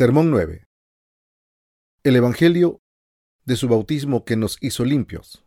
Sermón 0.00 0.30
9. 0.30 0.64
El 2.04 2.16
Evangelio 2.16 2.80
de 3.44 3.54
su 3.54 3.68
bautismo 3.68 4.24
que 4.24 4.34
nos 4.34 4.56
hizo 4.62 4.82
limpios. 4.86 5.44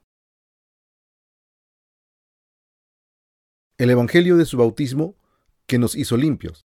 El 3.79 3.89
Evangelio 3.89 4.37
de 4.37 4.45
su 4.45 4.57
bautismo 4.57 5.17
que 5.65 5.79
nos 5.79 5.95
hizo 5.95 6.17
limpios. 6.17 6.67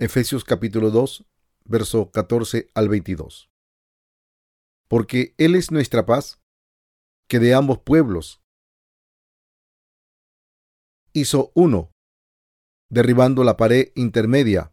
Efesios 0.00 0.42
capítulo 0.42 0.90
2, 0.90 1.28
verso 1.64 2.10
14 2.10 2.72
al 2.74 2.88
22. 2.88 3.48
Porque 4.88 5.32
Él 5.38 5.54
es 5.54 5.70
nuestra 5.70 6.06
paz, 6.06 6.42
que 7.28 7.38
de 7.38 7.54
ambos 7.54 7.78
pueblos 7.78 8.42
hizo 11.12 11.52
uno, 11.54 11.92
derribando 12.90 13.44
la 13.44 13.56
pared 13.56 13.92
intermedia 13.94 14.72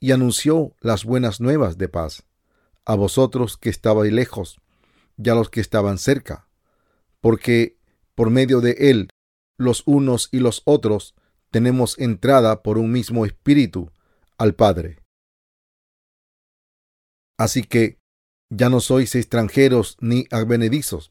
y 0.00 0.12
anunció 0.12 0.74
las 0.80 1.04
buenas 1.04 1.40
nuevas 1.40 1.78
de 1.78 1.88
paz 1.88 2.24
a 2.84 2.94
vosotros 2.94 3.56
que 3.56 3.68
estabais 3.68 4.12
lejos 4.12 4.58
y 5.16 5.28
a 5.28 5.34
los 5.34 5.50
que 5.50 5.60
estaban 5.60 5.98
cerca, 5.98 6.48
porque 7.20 7.76
por 8.14 8.30
medio 8.30 8.60
de 8.60 8.76
él 8.78 9.10
los 9.58 9.82
unos 9.86 10.28
y 10.32 10.38
los 10.38 10.62
otros 10.64 11.14
tenemos 11.50 11.98
entrada 11.98 12.62
por 12.62 12.78
un 12.78 12.92
mismo 12.92 13.26
espíritu 13.26 13.90
al 14.38 14.54
Padre. 14.54 15.00
Así 17.36 17.62
que 17.62 17.98
ya 18.50 18.70
no 18.70 18.80
sois 18.80 19.14
extranjeros 19.14 19.96
ni 20.00 20.26
advenedizos, 20.30 21.10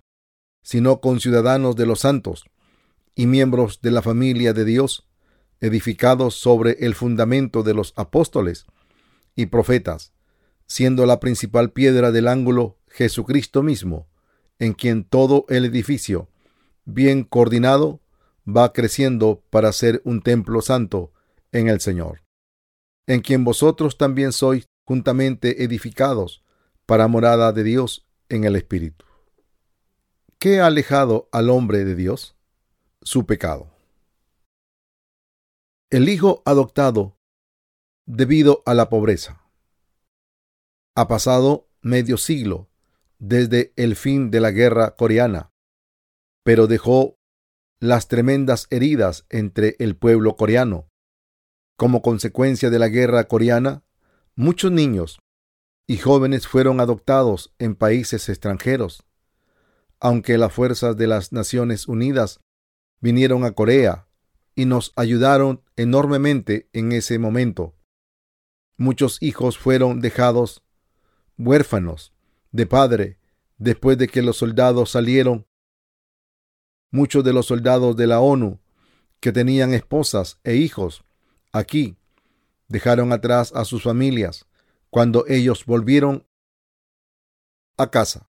sino 0.64 1.00
conciudadanos 1.00 1.76
de 1.76 1.86
los 1.86 2.00
santos 2.00 2.46
y 3.16 3.28
miembros 3.28 3.82
de 3.82 3.92
la 3.92 4.02
familia 4.02 4.54
de 4.54 4.66
Dios, 4.66 5.08
edificados 5.60 6.36
sobre 6.36 6.78
el 6.86 6.96
fundamento 6.96 7.64
de 7.64 7.74
los 7.74 7.94
apóstoles 7.96 8.66
y 9.38 9.46
profetas, 9.46 10.12
siendo 10.66 11.06
la 11.06 11.22
principal 11.22 11.72
piedra 11.72 12.12
del 12.12 12.28
ángulo 12.28 12.78
Jesucristo 12.90 13.64
mismo, 13.64 14.10
en 14.60 14.74
quien 14.74 15.06
todo 15.06 15.46
el 15.48 15.64
edificio, 15.64 16.28
bien 16.84 17.24
coordinado, 17.24 18.02
va 18.46 18.74
creciendo 18.74 19.44
para 19.50 19.72
ser 19.72 20.02
un 20.04 20.22
templo 20.22 20.62
santo 20.62 21.14
en 21.52 21.70
el 21.70 21.80
Señor, 21.80 22.24
en 23.06 23.22
quien 23.22 23.44
vosotros 23.44 23.98
también 23.98 24.34
sois 24.34 24.66
juntamente 24.86 25.64
edificados 25.64 26.44
para 26.86 27.08
morada 27.08 27.54
de 27.54 27.64
Dios 27.64 28.08
en 28.30 28.44
el 28.44 28.56
Espíritu. 28.56 29.06
¿Qué 30.40 30.60
ha 30.60 30.68
alejado 30.68 31.30
al 31.32 31.50
hombre 31.50 31.86
de 31.86 31.96
Dios? 31.96 32.36
Su 33.02 33.26
pecado. 33.26 33.70
El 35.90 36.10
Hijo 36.10 36.42
adoptado 36.46 37.17
debido 38.08 38.64
a 38.66 38.73
la 38.73 38.90
pobreza. 38.90 39.44
Ha 40.95 41.08
pasado 41.10 41.68
medio 41.82 42.18
siglo 42.18 42.70
desde 43.20 43.73
el 43.76 43.95
fin 43.98 44.32
de 44.32 44.40
la 44.40 44.52
guerra 44.52 44.95
coreana, 44.95 45.52
pero 46.44 46.67
dejó 46.67 47.20
las 47.80 48.08
tremendas 48.08 48.67
heridas 48.70 49.26
entre 49.30 49.76
el 49.80 49.98
pueblo 49.98 50.38
coreano. 50.38 50.90
Como 51.76 52.02
consecuencia 52.02 52.70
de 52.70 52.80
la 52.80 52.88
guerra 52.88 53.26
coreana, 53.26 53.84
muchos 54.36 54.72
niños 54.72 55.20
y 55.86 55.98
jóvenes 55.98 56.48
fueron 56.48 56.80
adoptados 56.80 57.54
en 57.60 57.76
países 57.76 58.30
extranjeros. 58.30 59.04
Aunque 60.00 60.38
las 60.38 60.54
fuerzas 60.54 60.96
de 60.96 61.08
las 61.08 61.34
Naciones 61.34 61.88
Unidas 61.88 62.40
vinieron 63.02 63.44
a 63.44 63.52
Corea 63.52 64.08
y 64.56 64.66
nos 64.66 64.94
ayudaron 64.96 65.62
enormemente 65.76 66.70
en 66.72 66.94
ese 66.94 67.20
momento, 67.20 67.77
Muchos 68.77 69.17
hijos 69.21 69.58
fueron 69.58 70.02
dejados 70.02 70.64
huérfanos 71.38 72.14
de 72.52 72.67
padre 72.67 73.20
después 73.58 73.98
de 73.98 74.08
que 74.08 74.21
los 74.21 74.38
soldados 74.38 74.92
salieron. 74.92 75.48
Muchos 76.92 77.23
de 77.23 77.33
los 77.33 77.48
soldados 77.48 77.98
de 77.98 78.05
la 78.08 78.20
ONU 78.20 78.60
que 79.20 79.32
tenían 79.32 79.73
esposas 79.73 80.39
e 80.43 80.55
hijos 80.55 81.04
aquí 81.52 81.98
dejaron 82.67 83.11
atrás 83.11 83.52
a 83.55 83.66
sus 83.66 83.83
familias 83.83 84.45
cuando 84.92 85.26
ellos 85.27 85.66
volvieron 85.66 86.27
a 87.77 87.89
casa. 87.89 88.30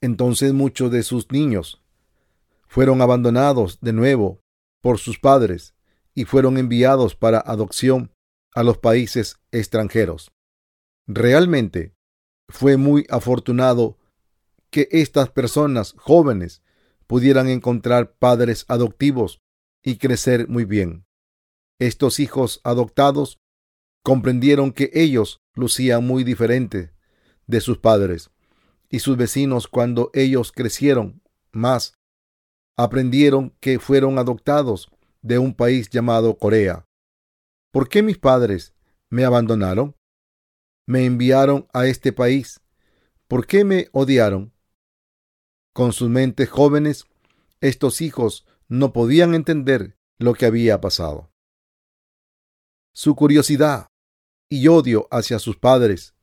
Entonces 0.00 0.52
muchos 0.52 0.92
de 0.92 1.02
sus 1.02 1.30
niños 1.32 1.82
fueron 2.68 3.02
abandonados 3.02 3.80
de 3.80 3.92
nuevo 3.92 4.42
por 4.80 4.98
sus 4.98 5.18
padres 5.18 5.74
y 6.14 6.24
fueron 6.24 6.56
enviados 6.56 7.16
para 7.16 7.40
adopción 7.40 8.12
a 8.56 8.62
los 8.62 8.78
países 8.78 9.36
extranjeros. 9.52 10.32
Realmente 11.06 11.94
fue 12.48 12.78
muy 12.78 13.06
afortunado 13.10 13.98
que 14.70 14.88
estas 14.90 15.28
personas 15.28 15.94
jóvenes 15.98 16.62
pudieran 17.06 17.48
encontrar 17.48 18.16
padres 18.16 18.64
adoptivos 18.68 19.42
y 19.84 19.98
crecer 19.98 20.48
muy 20.48 20.64
bien. 20.64 21.04
Estos 21.78 22.18
hijos 22.18 22.62
adoptados 22.64 23.38
comprendieron 24.02 24.72
que 24.72 24.90
ellos 24.94 25.42
lucían 25.54 26.06
muy 26.06 26.24
diferente 26.24 26.92
de 27.46 27.60
sus 27.60 27.76
padres 27.76 28.30
y 28.88 29.00
sus 29.00 29.18
vecinos 29.18 29.68
cuando 29.68 30.10
ellos 30.14 30.50
crecieron 30.50 31.20
más 31.52 31.92
aprendieron 32.78 33.54
que 33.60 33.78
fueron 33.78 34.18
adoptados 34.18 34.88
de 35.20 35.38
un 35.38 35.54
país 35.54 35.90
llamado 35.90 36.38
Corea. 36.38 36.85
¿Por 37.76 37.90
qué 37.90 38.02
mis 38.02 38.16
padres 38.16 38.74
me 39.10 39.26
abandonaron? 39.26 39.94
Me 40.86 41.04
enviaron 41.04 41.68
a 41.74 41.84
este 41.84 42.10
país. 42.10 42.62
¿Por 43.28 43.46
qué 43.46 43.64
me 43.64 43.90
odiaron? 43.92 44.54
Con 45.74 45.92
sus 45.92 46.08
mentes 46.08 46.48
jóvenes, 46.48 47.04
estos 47.60 48.00
hijos 48.00 48.46
no 48.66 48.94
podían 48.94 49.34
entender 49.34 49.98
lo 50.18 50.32
que 50.32 50.46
había 50.46 50.80
pasado. 50.80 51.30
Su 52.94 53.14
curiosidad 53.14 53.88
y 54.48 54.68
odio 54.68 55.06
hacia 55.10 55.38
sus 55.38 55.58
padres 55.58 56.14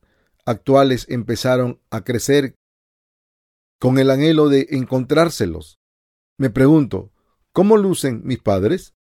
actuales 0.44 1.06
empezaron 1.08 1.80
a 1.88 2.02
crecer 2.02 2.56
con 3.78 4.00
el 4.00 4.10
anhelo 4.10 4.48
de 4.48 4.66
encontrárselos. 4.70 5.78
Me 6.36 6.50
pregunto, 6.50 7.12
¿cómo 7.52 7.76
lucen 7.76 8.22
mis 8.24 8.40
padres? 8.40 8.96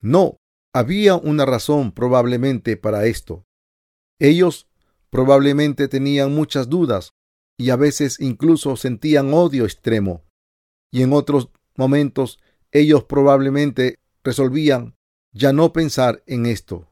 No, 0.00 0.38
había 0.72 1.16
una 1.16 1.44
razón 1.44 1.92
probablemente 1.92 2.76
para 2.76 3.06
esto. 3.06 3.44
Ellos 4.18 4.68
probablemente 5.10 5.88
tenían 5.88 6.34
muchas 6.34 6.68
dudas 6.68 7.12
y 7.58 7.70
a 7.70 7.76
veces 7.76 8.18
incluso 8.20 8.76
sentían 8.76 9.34
odio 9.34 9.64
extremo. 9.64 10.24
Y 10.90 11.02
en 11.02 11.12
otros 11.12 11.48
momentos 11.76 12.38
ellos 12.70 13.04
probablemente 13.04 13.98
resolvían 14.24 14.96
ya 15.32 15.52
no 15.52 15.72
pensar 15.72 16.22
en 16.26 16.46
esto. 16.46 16.90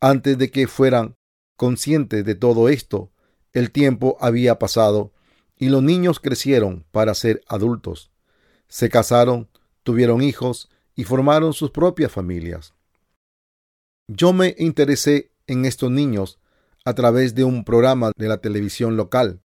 Antes 0.00 0.38
de 0.38 0.50
que 0.50 0.66
fueran 0.66 1.16
conscientes 1.56 2.24
de 2.24 2.34
todo 2.34 2.68
esto, 2.68 3.12
el 3.52 3.70
tiempo 3.70 4.16
había 4.20 4.58
pasado 4.58 5.12
y 5.56 5.68
los 5.68 5.82
niños 5.82 6.18
crecieron 6.18 6.86
para 6.90 7.14
ser 7.14 7.42
adultos. 7.46 8.10
Se 8.68 8.88
casaron, 8.88 9.48
tuvieron 9.82 10.22
hijos 10.22 10.70
y 10.94 11.04
formaron 11.04 11.52
sus 11.52 11.70
propias 11.70 12.12
familias. 12.12 12.74
Yo 14.08 14.32
me 14.32 14.54
interesé 14.58 15.32
en 15.46 15.64
estos 15.64 15.90
niños 15.90 16.38
a 16.84 16.94
través 16.94 17.34
de 17.34 17.44
un 17.44 17.64
programa 17.64 18.12
de 18.16 18.28
la 18.28 18.38
televisión 18.38 18.96
local. 18.96 19.42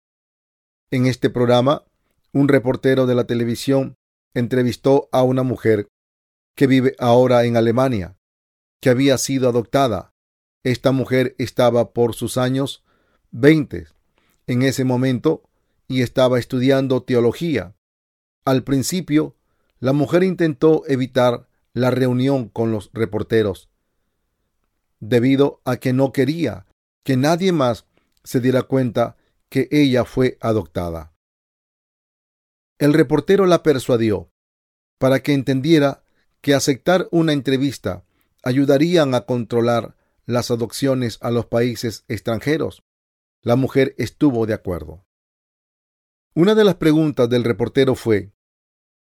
En 0.90 1.06
este 1.06 1.30
programa, 1.30 1.84
un 2.32 2.48
reportero 2.48 3.06
de 3.06 3.14
la 3.14 3.24
televisión 3.24 3.96
entrevistó 4.34 5.08
a 5.12 5.22
una 5.22 5.42
mujer 5.42 5.88
que 6.56 6.66
vive 6.66 6.94
ahora 6.98 7.44
en 7.44 7.56
Alemania, 7.56 8.16
que 8.80 8.90
había 8.90 9.18
sido 9.18 9.48
adoptada. 9.48 10.12
Esta 10.64 10.92
mujer 10.92 11.34
estaba 11.38 11.92
por 11.92 12.14
sus 12.14 12.38
años 12.38 12.84
20 13.32 13.88
en 14.46 14.62
ese 14.62 14.84
momento 14.84 15.42
y 15.88 16.02
estaba 16.02 16.38
estudiando 16.38 17.02
teología. 17.02 17.74
Al 18.44 18.62
principio 18.62 19.36
la 19.84 19.92
mujer 19.92 20.22
intentó 20.22 20.84
evitar 20.86 21.46
la 21.74 21.90
reunión 21.90 22.48
con 22.48 22.72
los 22.72 22.90
reporteros 22.94 23.68
debido 24.98 25.60
a 25.66 25.76
que 25.76 25.92
no 25.92 26.10
quería 26.10 26.64
que 27.04 27.18
nadie 27.18 27.52
más 27.52 27.84
se 28.22 28.40
diera 28.40 28.62
cuenta 28.62 29.18
que 29.50 29.68
ella 29.70 30.06
fue 30.06 30.38
adoptada. 30.40 31.12
El 32.78 32.94
reportero 32.94 33.44
la 33.44 33.62
persuadió 33.62 34.32
para 34.96 35.22
que 35.22 35.34
entendiera 35.34 36.02
que 36.40 36.54
aceptar 36.54 37.06
una 37.10 37.34
entrevista 37.34 38.06
ayudarían 38.42 39.14
a 39.14 39.26
controlar 39.26 39.98
las 40.24 40.50
adopciones 40.50 41.18
a 41.20 41.30
los 41.30 41.44
países 41.44 42.06
extranjeros. 42.08 42.84
La 43.42 43.56
mujer 43.56 43.94
estuvo 43.98 44.46
de 44.46 44.54
acuerdo. 44.54 45.04
Una 46.34 46.54
de 46.54 46.64
las 46.64 46.76
preguntas 46.76 47.28
del 47.28 47.44
reportero 47.44 47.94
fue, 47.94 48.32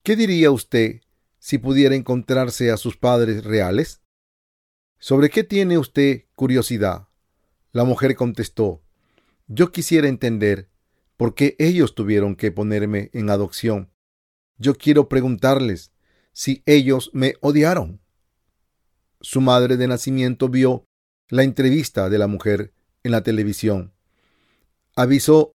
¿qué 0.03 0.17
diría 0.17 0.51
usted 0.51 1.01
si 1.39 1.59
pudiera 1.59 1.95
encontrarse 1.95 2.71
a 2.71 2.77
sus 2.77 2.97
padres 2.97 3.45
reales? 3.45 4.03
¿Sobre 4.99 5.31
qué 5.31 5.45
tiene 5.45 5.79
usted 5.79 6.25
curiosidad? 6.35 7.09
La 7.73 7.85
mujer 7.85 8.15
contestó, 8.15 8.83
yo 9.47 9.73
quisiera 9.73 10.09
entender 10.09 10.69
por 11.17 11.35
qué 11.35 11.57
ellos 11.59 11.95
tuvieron 11.95 12.37
que 12.37 12.53
ponerme 12.53 13.11
en 13.13 13.31
adopción. 13.31 13.91
Yo 14.59 14.75
quiero 14.75 15.09
preguntarles 15.09 15.93
si 16.33 16.63
ellos 16.67 17.11
me 17.13 17.35
odiaron. 17.41 18.01
Su 19.21 19.41
madre 19.41 19.77
de 19.77 19.89
nacimiento 19.89 20.49
vio 20.49 20.85
la 21.29 21.45
entrevista 21.45 22.09
de 22.11 22.19
la 22.19 22.27
mujer 22.27 22.73
en 23.03 23.13
la 23.13 23.23
televisión. 23.23 23.93
Avisó 24.97 25.53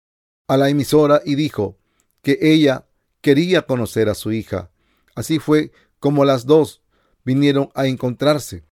a 0.49 0.57
la 0.57 0.69
emisora 0.69 1.23
y 1.25 1.35
dijo 1.35 1.79
que 2.23 2.39
ella 2.41 2.87
quería 3.25 3.63
conocer 3.63 4.11
a 4.11 4.15
su 4.15 4.33
hija. 4.33 4.71
Así 5.15 5.39
fue 5.39 5.73
como 5.99 6.27
las 6.27 6.45
dos 6.45 6.83
vinieron 7.25 7.71
a 7.75 7.87
encontrarse. 7.87 8.67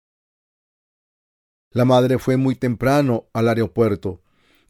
La 1.71 1.85
madre 1.85 2.19
fue 2.19 2.37
muy 2.37 2.53
temprano 2.53 3.25
al 3.33 3.49
aeropuerto 3.49 4.21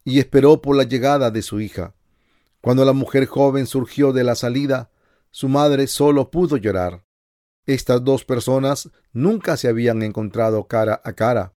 y 0.06 0.20
esperó 0.20 0.62
por 0.62 0.78
la 0.78 0.84
llegada 0.86 1.32
de 1.32 1.42
su 1.42 1.60
hija. 1.60 1.96
Cuando 2.62 2.86
la 2.86 2.94
mujer 2.94 3.26
joven 3.26 3.68
surgió 3.68 4.14
de 4.14 4.24
la 4.24 4.36
salida, 4.36 4.90
su 5.32 5.50
madre 5.50 5.88
solo 5.88 6.32
pudo 6.32 6.56
llorar. 6.56 7.04
Estas 7.66 8.06
dos 8.06 8.24
personas 8.24 8.90
nunca 9.12 9.58
se 9.58 9.68
habían 9.68 10.02
encontrado 10.02 10.66
cara 10.70 11.02
a 11.04 11.12
cara. 11.12 11.56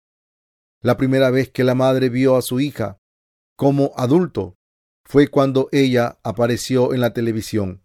La 0.81 0.97
primera 0.97 1.29
vez 1.29 1.51
que 1.51 1.63
la 1.63 1.75
madre 1.75 2.09
vio 2.09 2.37
a 2.37 2.43
su 2.43 2.59
hija 2.59 2.97
como 3.55 3.93
adulto 3.99 4.57
fue 5.05 5.29
cuando 5.29 5.69
ella 5.73 6.19
apareció 6.23 6.95
en 6.95 7.03
la 7.03 7.13
televisión. 7.13 7.84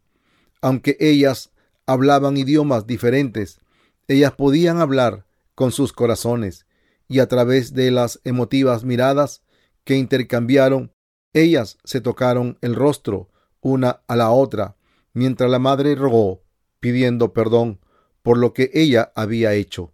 Aunque 0.61 0.97
ellas 0.99 1.51
hablaban 1.85 2.37
idiomas 2.37 2.85
diferentes, 2.85 3.59
ellas 4.07 4.33
podían 4.33 4.79
hablar 4.79 5.25
con 5.55 5.71
sus 5.71 5.93
corazones 5.93 6.65
y 7.07 7.19
a 7.19 7.27
través 7.27 7.73
de 7.73 7.91
las 7.91 8.19
emotivas 8.23 8.83
miradas 8.83 9.41
que 9.83 9.95
intercambiaron, 9.95 10.93
ellas 11.33 11.77
se 11.83 12.01
tocaron 12.01 12.57
el 12.61 12.75
rostro 12.75 13.29
una 13.61 14.01
a 14.07 14.15
la 14.15 14.31
otra, 14.31 14.77
mientras 15.13 15.49
la 15.49 15.59
madre 15.59 15.95
rogó, 15.95 16.43
pidiendo 16.79 17.33
perdón 17.33 17.79
por 18.21 18.37
lo 18.37 18.53
que 18.53 18.69
ella 18.73 19.11
había 19.15 19.53
hecho. 19.53 19.93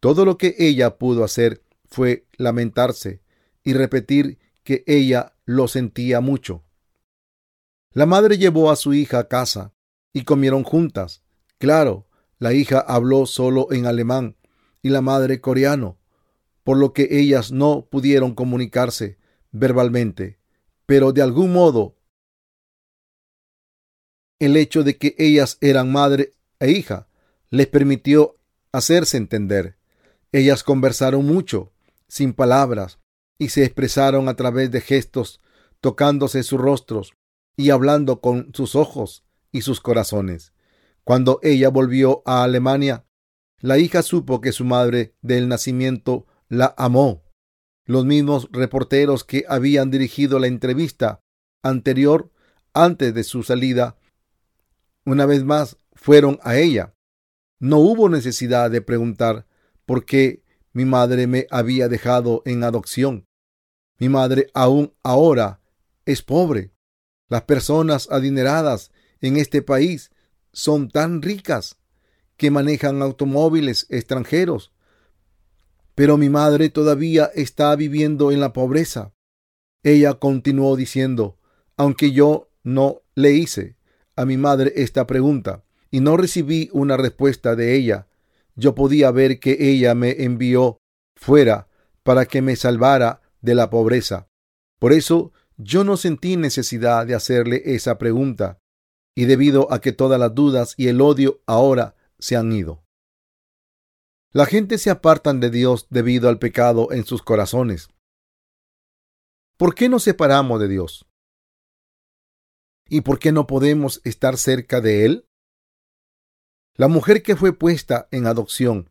Todo 0.00 0.24
lo 0.24 0.38
que 0.38 0.54
ella 0.58 0.96
pudo 0.96 1.24
hacer 1.24 1.62
fue 1.86 2.26
lamentarse 2.36 3.20
y 3.62 3.72
repetir 3.74 4.38
que 4.62 4.84
ella 4.86 5.34
lo 5.44 5.68
sentía 5.68 6.20
mucho. 6.20 6.62
La 7.92 8.06
madre 8.06 8.38
llevó 8.38 8.70
a 8.70 8.76
su 8.76 8.94
hija 8.94 9.18
a 9.20 9.28
casa 9.28 9.73
y 10.14 10.24
comieron 10.24 10.62
juntas. 10.62 11.22
Claro, 11.58 12.06
la 12.38 12.54
hija 12.54 12.78
habló 12.78 13.26
solo 13.26 13.70
en 13.72 13.84
alemán 13.84 14.36
y 14.80 14.88
la 14.88 15.02
madre 15.02 15.42
coreano, 15.42 15.98
por 16.62 16.78
lo 16.78 16.94
que 16.94 17.08
ellas 17.10 17.52
no 17.52 17.86
pudieron 17.90 18.34
comunicarse 18.34 19.18
verbalmente, 19.50 20.38
pero 20.86 21.12
de 21.12 21.20
algún 21.20 21.52
modo 21.52 21.98
el 24.38 24.56
hecho 24.56 24.82
de 24.82 24.96
que 24.96 25.14
ellas 25.18 25.58
eran 25.60 25.92
madre 25.92 26.32
e 26.60 26.70
hija 26.70 27.08
les 27.50 27.66
permitió 27.66 28.36
hacerse 28.72 29.16
entender. 29.16 29.76
Ellas 30.32 30.62
conversaron 30.62 31.24
mucho, 31.24 31.72
sin 32.08 32.32
palabras, 32.32 32.98
y 33.38 33.48
se 33.48 33.64
expresaron 33.64 34.28
a 34.28 34.34
través 34.34 34.70
de 34.70 34.80
gestos, 34.80 35.40
tocándose 35.80 36.42
sus 36.42 36.60
rostros 36.60 37.14
y 37.56 37.70
hablando 37.70 38.20
con 38.20 38.50
sus 38.54 38.74
ojos 38.74 39.23
y 39.54 39.62
sus 39.62 39.80
corazones. 39.80 40.52
Cuando 41.02 41.40
ella 41.42 41.70
volvió 41.70 42.22
a 42.26 42.42
Alemania, 42.42 43.06
la 43.60 43.78
hija 43.78 44.02
supo 44.02 44.42
que 44.42 44.52
su 44.52 44.66
madre 44.66 45.14
del 45.22 45.48
nacimiento 45.48 46.26
la 46.50 46.74
amó. 46.76 47.22
Los 47.86 48.04
mismos 48.04 48.48
reporteros 48.52 49.24
que 49.24 49.46
habían 49.48 49.90
dirigido 49.90 50.38
la 50.38 50.48
entrevista 50.48 51.20
anterior 51.62 52.30
antes 52.74 53.14
de 53.14 53.24
su 53.24 53.42
salida, 53.42 53.96
una 55.06 55.24
vez 55.24 55.44
más 55.44 55.78
fueron 55.94 56.38
a 56.42 56.56
ella 56.56 56.94
no 57.64 57.78
hubo 57.78 58.10
necesidad 58.10 58.70
de 58.70 58.82
preguntar 58.82 59.46
por 59.86 60.04
qué 60.04 60.42
mi 60.74 60.84
madre 60.84 61.26
me 61.26 61.46
había 61.50 61.88
dejado 61.88 62.42
en 62.44 62.62
adopción. 62.62 63.26
Mi 63.98 64.10
madre 64.10 64.50
aún 64.52 64.92
ahora 65.02 65.62
es 66.04 66.20
pobre. 66.20 66.72
Las 67.28 67.44
personas 67.44 68.10
adineradas 68.10 68.90
en 69.24 69.36
este 69.36 69.62
país 69.62 70.10
son 70.52 70.88
tan 70.88 71.22
ricas 71.22 71.76
que 72.36 72.50
manejan 72.50 73.02
automóviles 73.02 73.86
extranjeros. 73.90 74.72
Pero 75.94 76.16
mi 76.16 76.28
madre 76.28 76.68
todavía 76.70 77.30
está 77.34 77.74
viviendo 77.76 78.32
en 78.32 78.40
la 78.40 78.52
pobreza. 78.52 79.12
Ella 79.82 80.14
continuó 80.14 80.76
diciendo, 80.76 81.38
aunque 81.76 82.12
yo 82.12 82.50
no 82.62 83.02
le 83.14 83.32
hice 83.32 83.76
a 84.16 84.24
mi 84.24 84.36
madre 84.36 84.72
esta 84.76 85.06
pregunta, 85.06 85.64
y 85.90 86.00
no 86.00 86.16
recibí 86.16 86.70
una 86.72 86.96
respuesta 86.96 87.54
de 87.54 87.76
ella, 87.76 88.08
yo 88.56 88.74
podía 88.74 89.10
ver 89.10 89.38
que 89.38 89.56
ella 89.70 89.94
me 89.94 90.24
envió 90.24 90.78
fuera 91.14 91.68
para 92.02 92.26
que 92.26 92.42
me 92.42 92.56
salvara 92.56 93.22
de 93.40 93.54
la 93.54 93.70
pobreza. 93.70 94.28
Por 94.80 94.92
eso 94.92 95.32
yo 95.56 95.84
no 95.84 95.96
sentí 95.96 96.36
necesidad 96.36 97.06
de 97.06 97.14
hacerle 97.14 97.62
esa 97.64 97.98
pregunta, 97.98 98.58
y 99.14 99.26
debido 99.26 99.72
a 99.72 99.80
que 99.80 99.92
todas 99.92 100.18
las 100.18 100.34
dudas 100.34 100.74
y 100.76 100.88
el 100.88 101.00
odio 101.00 101.40
ahora 101.46 101.96
se 102.18 102.36
han 102.36 102.52
ido. 102.52 102.84
La 104.32 104.46
gente 104.46 104.78
se 104.78 104.90
apartan 104.90 105.38
de 105.38 105.50
Dios 105.50 105.86
debido 105.90 106.28
al 106.28 106.38
pecado 106.38 106.90
en 106.90 107.04
sus 107.04 107.22
corazones. 107.22 107.88
¿Por 109.56 109.76
qué 109.76 109.88
nos 109.88 110.02
separamos 110.02 110.60
de 110.60 110.66
Dios? 110.66 111.06
¿Y 112.88 113.02
por 113.02 113.20
qué 113.20 113.30
no 113.30 113.46
podemos 113.46 114.00
estar 114.04 114.36
cerca 114.36 114.80
de 114.80 115.04
Él? 115.04 115.28
La 116.76 116.88
mujer 116.88 117.22
que 117.22 117.36
fue 117.36 117.52
puesta 117.52 118.08
en 118.10 118.26
adopción 118.26 118.90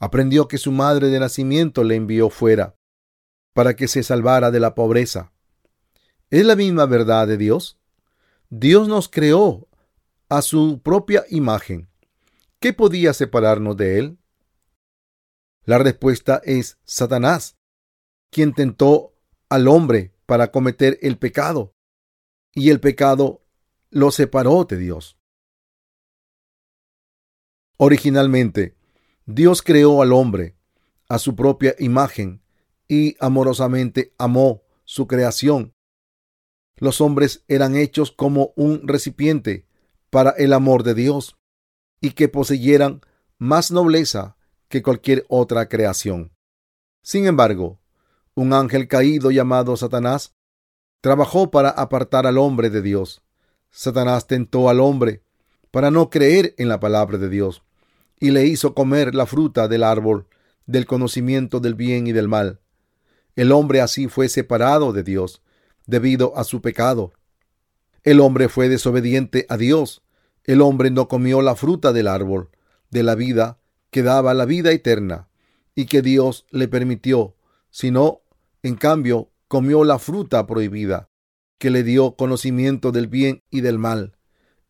aprendió 0.00 0.48
que 0.48 0.56
su 0.56 0.72
madre 0.72 1.08
de 1.08 1.20
nacimiento 1.20 1.84
le 1.84 1.96
envió 1.96 2.30
fuera 2.30 2.76
para 3.52 3.76
que 3.76 3.88
se 3.88 4.02
salvara 4.02 4.50
de 4.50 4.60
la 4.60 4.74
pobreza. 4.74 5.32
¿Es 6.30 6.44
la 6.44 6.56
misma 6.56 6.86
verdad 6.86 7.28
de 7.28 7.36
Dios? 7.36 7.78
Dios 8.50 8.88
nos 8.88 9.08
creó 9.08 9.68
a 10.28 10.42
su 10.42 10.80
propia 10.82 11.24
imagen. 11.30 11.88
¿Qué 12.60 12.72
podía 12.72 13.12
separarnos 13.12 13.76
de 13.76 13.98
Él? 13.98 14.18
La 15.64 15.78
respuesta 15.78 16.40
es 16.44 16.78
Satanás, 16.84 17.56
quien 18.30 18.52
tentó 18.52 19.14
al 19.48 19.68
hombre 19.68 20.14
para 20.26 20.50
cometer 20.50 20.98
el 21.02 21.18
pecado, 21.18 21.74
y 22.54 22.70
el 22.70 22.80
pecado 22.80 23.42
lo 23.90 24.10
separó 24.10 24.64
de 24.64 24.76
Dios. 24.76 25.18
Originalmente, 27.76 28.76
Dios 29.26 29.62
creó 29.62 30.02
al 30.02 30.12
hombre 30.12 30.56
a 31.08 31.18
su 31.18 31.34
propia 31.34 31.74
imagen 31.78 32.42
y 32.88 33.16
amorosamente 33.20 34.14
amó 34.18 34.62
su 34.84 35.06
creación. 35.06 35.73
Los 36.76 37.00
hombres 37.00 37.44
eran 37.48 37.76
hechos 37.76 38.10
como 38.10 38.52
un 38.56 38.86
recipiente 38.86 39.66
para 40.10 40.30
el 40.30 40.52
amor 40.52 40.82
de 40.82 40.94
Dios 40.94 41.36
y 42.00 42.12
que 42.12 42.28
poseyeran 42.28 43.00
más 43.38 43.70
nobleza 43.70 44.36
que 44.68 44.82
cualquier 44.82 45.24
otra 45.28 45.68
creación. 45.68 46.32
Sin 47.02 47.26
embargo, 47.26 47.78
un 48.34 48.52
ángel 48.52 48.88
caído 48.88 49.30
llamado 49.30 49.76
Satanás 49.76 50.34
trabajó 51.00 51.50
para 51.50 51.70
apartar 51.70 52.26
al 52.26 52.38
hombre 52.38 52.70
de 52.70 52.82
Dios. 52.82 53.22
Satanás 53.70 54.26
tentó 54.26 54.68
al 54.68 54.80
hombre 54.80 55.22
para 55.70 55.90
no 55.90 56.10
creer 56.10 56.54
en 56.58 56.68
la 56.68 56.80
palabra 56.80 57.18
de 57.18 57.28
Dios, 57.28 57.62
y 58.18 58.30
le 58.30 58.46
hizo 58.46 58.74
comer 58.74 59.14
la 59.14 59.26
fruta 59.26 59.68
del 59.68 59.82
árbol 59.82 60.26
del 60.66 60.86
conocimiento 60.86 61.60
del 61.60 61.74
bien 61.74 62.06
y 62.06 62.12
del 62.12 62.28
mal. 62.28 62.60
El 63.36 63.52
hombre 63.52 63.80
así 63.80 64.08
fue 64.08 64.28
separado 64.28 64.92
de 64.92 65.02
Dios 65.02 65.42
debido 65.86 66.36
a 66.36 66.44
su 66.44 66.60
pecado. 66.60 67.12
El 68.02 68.20
hombre 68.20 68.48
fue 68.48 68.68
desobediente 68.68 69.46
a 69.48 69.56
Dios. 69.56 70.02
El 70.44 70.60
hombre 70.60 70.90
no 70.90 71.08
comió 71.08 71.42
la 71.42 71.56
fruta 71.56 71.92
del 71.92 72.08
árbol 72.08 72.50
de 72.90 73.02
la 73.02 73.14
vida 73.14 73.58
que 73.90 74.02
daba 74.02 74.34
la 74.34 74.44
vida 74.44 74.72
eterna 74.72 75.28
y 75.74 75.86
que 75.86 76.02
Dios 76.02 76.46
le 76.50 76.68
permitió, 76.68 77.36
sino, 77.70 78.22
en 78.62 78.76
cambio, 78.76 79.30
comió 79.48 79.84
la 79.84 79.98
fruta 79.98 80.46
prohibida, 80.46 81.08
que 81.58 81.70
le 81.70 81.82
dio 81.82 82.16
conocimiento 82.16 82.92
del 82.92 83.08
bien 83.08 83.42
y 83.50 83.60
del 83.60 83.78
mal. 83.78 84.16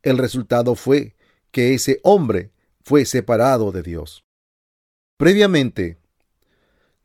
El 0.02 0.18
resultado 0.18 0.74
fue 0.74 1.16
que 1.50 1.74
ese 1.74 2.00
hombre 2.02 2.52
fue 2.82 3.04
separado 3.04 3.72
de 3.72 3.82
Dios. 3.82 4.24
Previamente, 5.16 5.98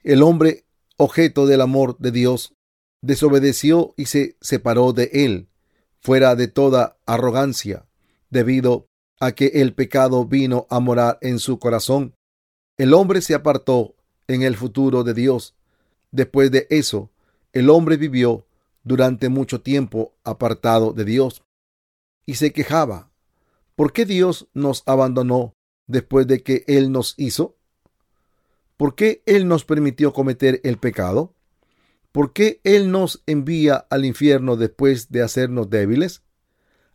el 0.04 0.24
hombre, 0.24 0.66
objeto 0.98 1.46
del 1.46 1.62
amor 1.62 1.98
de 2.00 2.12
Dios, 2.12 2.54
desobedeció 3.02 3.94
y 3.98 4.06
se 4.06 4.36
separó 4.42 4.94
de 4.94 5.10
él, 5.14 5.48
fuera 6.02 6.36
de 6.36 6.48
toda 6.48 6.98
arrogancia, 7.06 7.86
debido 8.30 8.88
a 9.20 9.34
que 9.34 9.48
el 9.56 9.74
pecado 9.74 10.26
vino 10.26 10.68
a 10.70 10.80
morar 10.80 11.18
en 11.22 11.40
su 11.40 11.60
corazón. 11.60 12.16
El 12.78 12.94
hombre 12.94 13.22
se 13.22 13.34
apartó 13.34 13.96
en 14.28 14.44
el 14.44 14.56
futuro 14.56 15.04
de 15.04 15.14
Dios. 15.14 15.56
Después 16.12 16.52
de 16.52 16.68
eso, 16.70 17.12
el 17.52 17.70
hombre 17.70 17.98
vivió 17.98 18.46
durante 18.84 19.30
mucho 19.30 19.62
tiempo 19.62 20.14
apartado 20.24 20.94
de 20.94 21.04
Dios 21.04 21.44
y 22.26 22.36
se 22.36 22.54
quejaba. 22.54 23.12
¿Por 23.76 23.92
qué 23.92 24.06
Dios 24.06 24.48
nos 24.54 24.84
abandonó 24.86 25.54
después 25.88 26.28
de 26.28 26.44
que 26.44 26.64
Él 26.68 26.92
nos 26.92 27.16
hizo? 27.18 27.56
¿Por 28.78 28.96
qué 28.96 29.24
Él 29.26 29.48
nos 29.48 29.66
permitió 29.66 30.14
cometer 30.14 30.62
el 30.64 30.78
pecado? 30.78 31.34
¿Por 32.12 32.34
qué 32.34 32.60
Él 32.64 32.92
nos 32.92 33.22
envía 33.28 33.76
al 33.90 34.04
infierno 34.04 34.56
después 34.56 35.12
de 35.12 35.22
hacernos 35.22 35.70
débiles? 35.70 36.24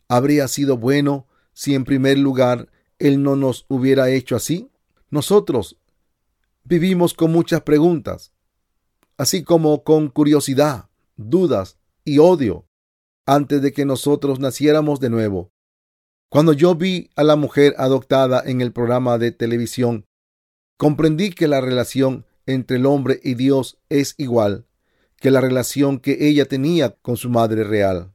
¿Habría 0.09 0.47
sido 0.47 0.77
bueno 0.77 1.27
si 1.53 1.73
en 1.73 1.85
primer 1.85 2.17
lugar 2.17 2.69
Él 2.99 3.23
no 3.23 3.37
nos 3.37 3.65
hubiera 3.69 4.09
hecho 4.09 4.35
así? 4.35 4.69
Nosotros 5.09 5.77
vivimos 6.65 7.13
con 7.13 7.31
muchas 7.31 7.61
preguntas, 7.61 8.33
así 9.17 9.43
como 9.43 9.83
con 9.83 10.09
curiosidad, 10.09 10.89
dudas 11.15 11.77
y 12.03 12.17
odio, 12.17 12.67
antes 13.25 13.61
de 13.61 13.71
que 13.71 13.85
nosotros 13.85 14.39
naciéramos 14.39 14.99
de 14.99 15.09
nuevo. 15.09 15.53
Cuando 16.29 16.51
yo 16.51 16.75
vi 16.75 17.09
a 17.15 17.23
la 17.23 17.37
mujer 17.37 17.73
adoptada 17.77 18.43
en 18.45 18.59
el 18.59 18.73
programa 18.73 19.17
de 19.17 19.31
televisión, 19.31 20.05
comprendí 20.77 21.29
que 21.29 21.47
la 21.47 21.61
relación 21.61 22.25
entre 22.45 22.77
el 22.77 22.85
hombre 22.85 23.21
y 23.23 23.35
Dios 23.35 23.79
es 23.87 24.15
igual 24.17 24.65
que 25.17 25.31
la 25.31 25.41
relación 25.41 25.99
que 25.99 26.27
ella 26.27 26.45
tenía 26.45 26.91
con 27.01 27.17
su 27.17 27.29
madre 27.29 27.63
real. 27.63 28.13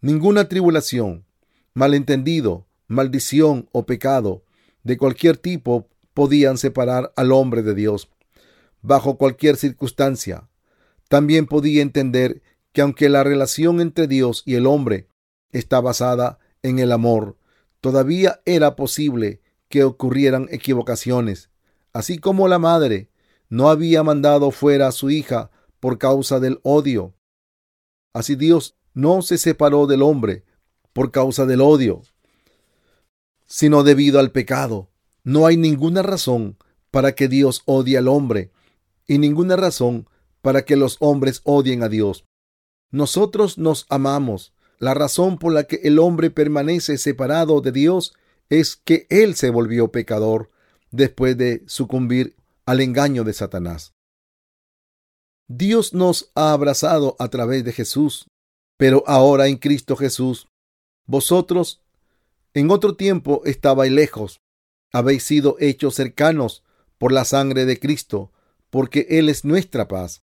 Ninguna 0.00 0.48
tribulación, 0.48 1.24
malentendido, 1.72 2.66
maldición 2.86 3.68
o 3.72 3.86
pecado 3.86 4.44
de 4.82 4.96
cualquier 4.96 5.36
tipo 5.36 5.88
podían 6.12 6.58
separar 6.58 7.12
al 7.16 7.32
hombre 7.32 7.62
de 7.62 7.74
Dios. 7.74 8.08
Bajo 8.82 9.16
cualquier 9.16 9.56
circunstancia, 9.56 10.48
también 11.08 11.46
podía 11.46 11.82
entender 11.82 12.42
que 12.72 12.82
aunque 12.82 13.08
la 13.08 13.24
relación 13.24 13.80
entre 13.80 14.06
Dios 14.06 14.42
y 14.44 14.54
el 14.54 14.66
hombre 14.66 15.08
está 15.52 15.80
basada 15.80 16.38
en 16.62 16.78
el 16.78 16.92
amor, 16.92 17.36
todavía 17.80 18.40
era 18.44 18.76
posible 18.76 19.40
que 19.68 19.84
ocurrieran 19.84 20.48
equivocaciones, 20.50 21.50
así 21.92 22.18
como 22.18 22.48
la 22.48 22.58
madre 22.58 23.10
no 23.48 23.68
había 23.68 24.02
mandado 24.02 24.50
fuera 24.50 24.88
a 24.88 24.92
su 24.92 25.10
hija 25.10 25.50
por 25.84 25.98
causa 25.98 26.40
del 26.40 26.60
odio. 26.62 27.12
Así 28.14 28.36
Dios 28.36 28.74
no 28.94 29.20
se 29.20 29.36
separó 29.36 29.86
del 29.86 30.00
hombre 30.00 30.42
por 30.94 31.10
causa 31.10 31.44
del 31.44 31.60
odio, 31.60 32.00
sino 33.44 33.82
debido 33.82 34.18
al 34.18 34.30
pecado. 34.30 34.88
No 35.24 35.46
hay 35.46 35.58
ninguna 35.58 36.00
razón 36.02 36.56
para 36.90 37.14
que 37.14 37.28
Dios 37.28 37.64
odie 37.66 37.98
al 37.98 38.08
hombre 38.08 38.50
y 39.06 39.18
ninguna 39.18 39.56
razón 39.56 40.08
para 40.40 40.64
que 40.64 40.76
los 40.76 40.96
hombres 41.00 41.42
odien 41.44 41.82
a 41.82 41.90
Dios. 41.90 42.24
Nosotros 42.90 43.58
nos 43.58 43.84
amamos. 43.90 44.54
La 44.78 44.94
razón 44.94 45.36
por 45.36 45.52
la 45.52 45.64
que 45.64 45.82
el 45.84 45.98
hombre 45.98 46.30
permanece 46.30 46.96
separado 46.96 47.60
de 47.60 47.72
Dios 47.72 48.14
es 48.48 48.76
que 48.76 49.06
Él 49.10 49.34
se 49.34 49.50
volvió 49.50 49.92
pecador 49.92 50.50
después 50.90 51.36
de 51.36 51.62
sucumbir 51.66 52.36
al 52.64 52.80
engaño 52.80 53.22
de 53.22 53.34
Satanás. 53.34 53.93
Dios 55.48 55.92
nos 55.92 56.30
ha 56.34 56.52
abrazado 56.52 57.16
a 57.18 57.28
través 57.28 57.64
de 57.64 57.72
Jesús, 57.72 58.26
pero 58.78 59.04
ahora 59.06 59.48
en 59.48 59.58
Cristo 59.58 59.94
Jesús, 59.94 60.48
vosotros 61.06 61.82
en 62.54 62.70
otro 62.70 62.96
tiempo 62.96 63.42
estabais 63.44 63.92
lejos, 63.92 64.40
habéis 64.90 65.24
sido 65.24 65.56
hechos 65.60 65.96
cercanos 65.96 66.62
por 66.96 67.12
la 67.12 67.26
sangre 67.26 67.66
de 67.66 67.78
Cristo, 67.78 68.32
porque 68.70 69.06
Él 69.10 69.28
es 69.28 69.44
nuestra 69.44 69.86
paz, 69.86 70.22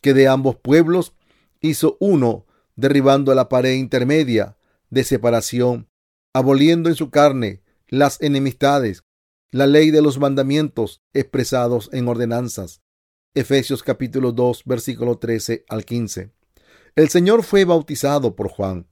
que 0.00 0.14
de 0.14 0.28
ambos 0.28 0.54
pueblos 0.56 1.14
hizo 1.60 1.96
uno, 1.98 2.46
derribando 2.76 3.34
la 3.34 3.48
pared 3.48 3.72
intermedia 3.72 4.56
de 4.88 5.02
separación, 5.02 5.88
aboliendo 6.32 6.88
en 6.88 6.94
su 6.94 7.10
carne 7.10 7.60
las 7.88 8.22
enemistades, 8.22 9.02
la 9.50 9.66
ley 9.66 9.90
de 9.90 10.00
los 10.00 10.20
mandamientos 10.20 11.02
expresados 11.12 11.90
en 11.92 12.06
ordenanzas 12.06 12.82
Efesios 13.32 13.84
capítulo 13.84 14.32
2, 14.32 14.64
versículo 14.64 15.18
13 15.18 15.64
al 15.68 15.84
15. 15.84 16.32
El 16.96 17.08
Señor 17.10 17.44
fue 17.44 17.64
bautizado 17.64 18.34
por 18.34 18.48
Juan 18.48 18.88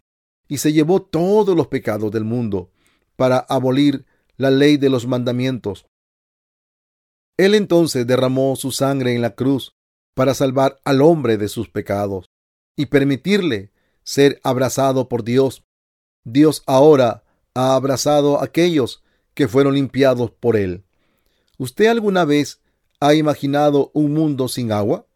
y 0.47 0.59
se 0.59 0.73
llevó 0.73 1.02
todos 1.02 1.57
los 1.57 1.66
pecados 1.66 2.12
del 2.12 2.23
mundo 2.23 2.71
para 3.16 3.38
abolir 3.38 4.07
la 4.37 4.52
ley 4.52 4.76
de 4.76 4.90
los 4.90 5.09
mandamientos. 5.09 5.87
Él 7.37 7.57
entonces 7.57 8.07
derramó 8.07 8.54
su 8.54 8.71
sangre 8.71 9.12
en 9.12 9.23
la 9.23 9.35
cruz 9.35 9.75
para 10.14 10.35
salvar 10.35 10.78
al 10.85 11.02
hombre 11.02 11.37
de 11.37 11.49
sus 11.49 11.68
pecados 11.68 12.30
y 12.76 12.87
permitirle 12.87 13.73
ser 14.04 14.40
abrazado 14.45 15.09
por 15.09 15.25
Dios. 15.25 15.64
Dios 16.25 16.62
ahora 16.66 17.25
ha 17.54 17.75
abrazado 17.75 18.38
a 18.38 18.45
aquellos 18.45 19.02
que 19.35 19.49
fueron 19.49 19.75
limpiados 19.75 20.30
por 20.30 20.57
él. 20.57 20.85
¿Usted 21.59 21.87
alguna 21.87 22.25
vez 22.25 22.61
ha 23.00 23.14
imaginado 23.14 23.90
un 23.95 24.14
mundo 24.14 24.49
sin 24.49 24.73
agua? 24.73 25.07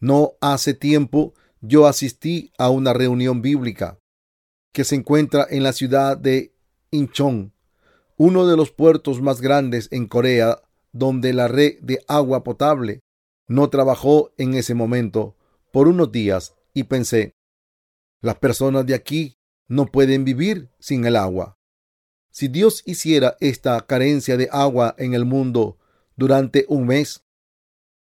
No 0.00 0.32
hace 0.40 0.74
tiempo 0.74 1.34
yo 1.60 1.86
asistí 1.86 2.52
a 2.58 2.70
una 2.70 2.92
reunión 2.92 3.42
bíblica 3.42 3.98
que 4.72 4.84
se 4.84 4.94
encuentra 4.94 5.46
en 5.50 5.62
la 5.62 5.72
ciudad 5.72 6.16
de 6.16 6.54
Incheon, 6.90 7.52
uno 8.16 8.46
de 8.46 8.56
los 8.56 8.70
puertos 8.70 9.20
más 9.20 9.40
grandes 9.40 9.88
en 9.90 10.06
Corea, 10.06 10.62
donde 10.92 11.32
la 11.32 11.48
red 11.48 11.78
de 11.80 12.04
agua 12.06 12.44
potable 12.44 13.00
no 13.46 13.70
trabajó 13.70 14.30
en 14.36 14.54
ese 14.54 14.74
momento 14.74 15.36
por 15.72 15.88
unos 15.88 16.12
días 16.12 16.54
y 16.74 16.84
pensé, 16.84 17.32
las 18.20 18.36
personas 18.36 18.86
de 18.86 18.94
aquí 18.94 19.36
no 19.68 19.86
pueden 19.86 20.24
vivir 20.24 20.70
sin 20.78 21.04
el 21.06 21.16
agua. 21.16 21.57
Si 22.30 22.48
Dios 22.48 22.82
hiciera 22.86 23.36
esta 23.40 23.80
carencia 23.86 24.36
de 24.36 24.48
agua 24.52 24.94
en 24.98 25.14
el 25.14 25.24
mundo 25.24 25.78
durante 26.16 26.64
un 26.68 26.86
mes, 26.86 27.24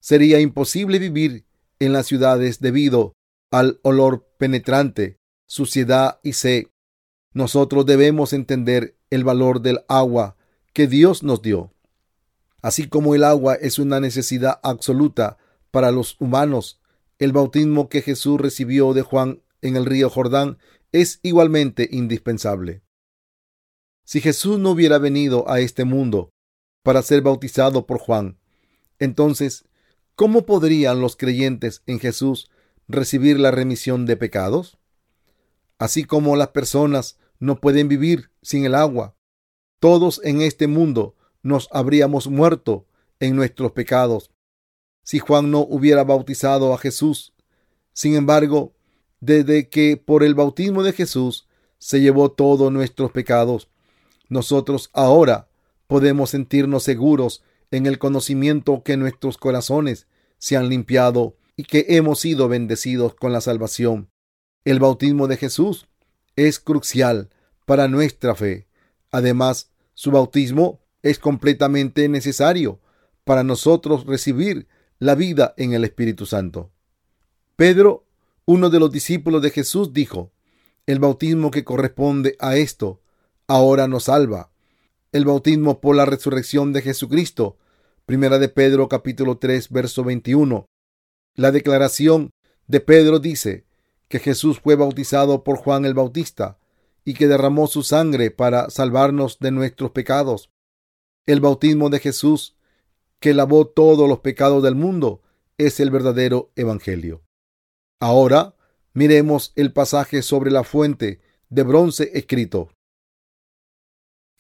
sería 0.00 0.40
imposible 0.40 0.98
vivir 0.98 1.46
en 1.78 1.92
las 1.92 2.06
ciudades 2.06 2.60
debido 2.60 3.14
al 3.50 3.80
olor 3.82 4.26
penetrante, 4.38 5.18
suciedad 5.46 6.20
y 6.22 6.34
sed. 6.34 6.66
Nosotros 7.32 7.86
debemos 7.86 8.32
entender 8.32 8.96
el 9.10 9.24
valor 9.24 9.60
del 9.62 9.80
agua 9.88 10.36
que 10.72 10.86
Dios 10.86 11.22
nos 11.22 11.42
dio. 11.42 11.72
Así 12.60 12.88
como 12.88 13.14
el 13.14 13.24
agua 13.24 13.54
es 13.54 13.78
una 13.78 14.00
necesidad 14.00 14.60
absoluta 14.62 15.38
para 15.70 15.90
los 15.92 16.16
humanos, 16.18 16.80
el 17.18 17.32
bautismo 17.32 17.88
que 17.88 18.02
Jesús 18.02 18.40
recibió 18.40 18.92
de 18.94 19.02
Juan 19.02 19.42
en 19.62 19.76
el 19.76 19.86
río 19.86 20.10
Jordán 20.10 20.58
es 20.92 21.20
igualmente 21.22 21.88
indispensable. 21.90 22.82
Si 24.08 24.22
Jesús 24.22 24.58
no 24.58 24.70
hubiera 24.70 24.96
venido 24.96 25.50
a 25.50 25.60
este 25.60 25.84
mundo 25.84 26.30
para 26.82 27.02
ser 27.02 27.20
bautizado 27.20 27.84
por 27.84 27.98
Juan, 27.98 28.38
entonces, 28.98 29.66
¿cómo 30.14 30.46
podrían 30.46 31.02
los 31.02 31.14
creyentes 31.14 31.82
en 31.84 32.00
Jesús 32.00 32.50
recibir 32.88 33.38
la 33.38 33.50
remisión 33.50 34.06
de 34.06 34.16
pecados? 34.16 34.78
Así 35.78 36.04
como 36.04 36.36
las 36.36 36.48
personas 36.48 37.18
no 37.38 37.60
pueden 37.60 37.88
vivir 37.88 38.30
sin 38.40 38.64
el 38.64 38.74
agua, 38.74 39.14
todos 39.78 40.22
en 40.24 40.40
este 40.40 40.68
mundo 40.68 41.14
nos 41.42 41.68
habríamos 41.70 42.28
muerto 42.28 42.86
en 43.20 43.36
nuestros 43.36 43.72
pecados 43.72 44.30
si 45.02 45.18
Juan 45.18 45.50
no 45.50 45.60
hubiera 45.60 46.02
bautizado 46.02 46.72
a 46.72 46.78
Jesús. 46.78 47.34
Sin 47.92 48.14
embargo, 48.14 48.72
desde 49.20 49.68
que 49.68 49.98
por 49.98 50.22
el 50.22 50.34
bautismo 50.34 50.82
de 50.82 50.94
Jesús 50.94 51.46
se 51.76 52.00
llevó 52.00 52.30
todos 52.30 52.72
nuestros 52.72 53.12
pecados, 53.12 53.68
nosotros 54.28 54.90
ahora 54.92 55.48
podemos 55.86 56.30
sentirnos 56.30 56.82
seguros 56.82 57.42
en 57.70 57.86
el 57.86 57.98
conocimiento 57.98 58.82
que 58.82 58.96
nuestros 58.96 59.38
corazones 59.38 60.06
se 60.38 60.56
han 60.56 60.68
limpiado 60.68 61.36
y 61.56 61.64
que 61.64 61.86
hemos 61.88 62.20
sido 62.20 62.48
bendecidos 62.48 63.14
con 63.14 63.32
la 63.32 63.40
salvación. 63.40 64.10
El 64.64 64.78
bautismo 64.78 65.26
de 65.26 65.36
Jesús 65.36 65.88
es 66.36 66.60
crucial 66.60 67.30
para 67.66 67.88
nuestra 67.88 68.34
fe. 68.34 68.68
Además, 69.10 69.70
su 69.94 70.10
bautismo 70.10 70.80
es 71.02 71.18
completamente 71.18 72.08
necesario 72.08 72.80
para 73.24 73.42
nosotros 73.42 74.06
recibir 74.06 74.68
la 74.98 75.14
vida 75.14 75.54
en 75.56 75.72
el 75.72 75.84
Espíritu 75.84 76.26
Santo. 76.26 76.70
Pedro, 77.56 78.06
uno 78.44 78.70
de 78.70 78.78
los 78.78 78.90
discípulos 78.90 79.42
de 79.42 79.50
Jesús, 79.50 79.92
dijo, 79.92 80.32
el 80.86 80.98
bautismo 81.00 81.50
que 81.50 81.64
corresponde 81.64 82.36
a 82.38 82.56
esto 82.56 83.00
ahora 83.48 83.88
nos 83.88 84.04
salva. 84.04 84.52
El 85.10 85.24
bautismo 85.24 85.80
por 85.80 85.96
la 85.96 86.04
resurrección 86.04 86.72
de 86.72 86.82
Jesucristo. 86.82 87.56
Primera 88.04 88.38
de 88.38 88.48
Pedro 88.48 88.88
capítulo 88.88 89.38
3 89.38 89.70
verso 89.70 90.04
21. 90.04 90.66
La 91.34 91.50
declaración 91.50 92.30
de 92.66 92.80
Pedro 92.80 93.18
dice 93.18 93.64
que 94.08 94.18
Jesús 94.18 94.60
fue 94.60 94.76
bautizado 94.76 95.44
por 95.44 95.56
Juan 95.56 95.86
el 95.86 95.94
Bautista 95.94 96.58
y 97.04 97.14
que 97.14 97.26
derramó 97.26 97.66
su 97.66 97.82
sangre 97.82 98.30
para 98.30 98.68
salvarnos 98.68 99.38
de 99.38 99.50
nuestros 99.50 99.92
pecados. 99.92 100.50
El 101.26 101.40
bautismo 101.40 101.88
de 101.90 102.00
Jesús, 102.00 102.56
que 103.18 103.34
lavó 103.34 103.66
todos 103.66 104.08
los 104.08 104.20
pecados 104.20 104.62
del 104.62 104.74
mundo, 104.74 105.22
es 105.56 105.80
el 105.80 105.90
verdadero 105.90 106.50
Evangelio. 106.54 107.22
Ahora 108.00 108.54
miremos 108.92 109.52
el 109.56 109.72
pasaje 109.72 110.22
sobre 110.22 110.50
la 110.50 110.64
fuente 110.64 111.20
de 111.48 111.62
bronce 111.62 112.10
escrito. 112.14 112.70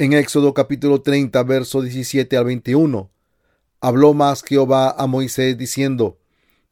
En 0.00 0.12
Éxodo 0.12 0.54
capítulo 0.54 1.02
30, 1.02 1.42
verso 1.42 1.82
17 1.82 2.36
al 2.36 2.44
21, 2.44 3.10
habló 3.80 4.14
más 4.14 4.44
Jehová 4.44 4.94
a 4.96 5.08
Moisés 5.08 5.58
diciendo, 5.58 6.20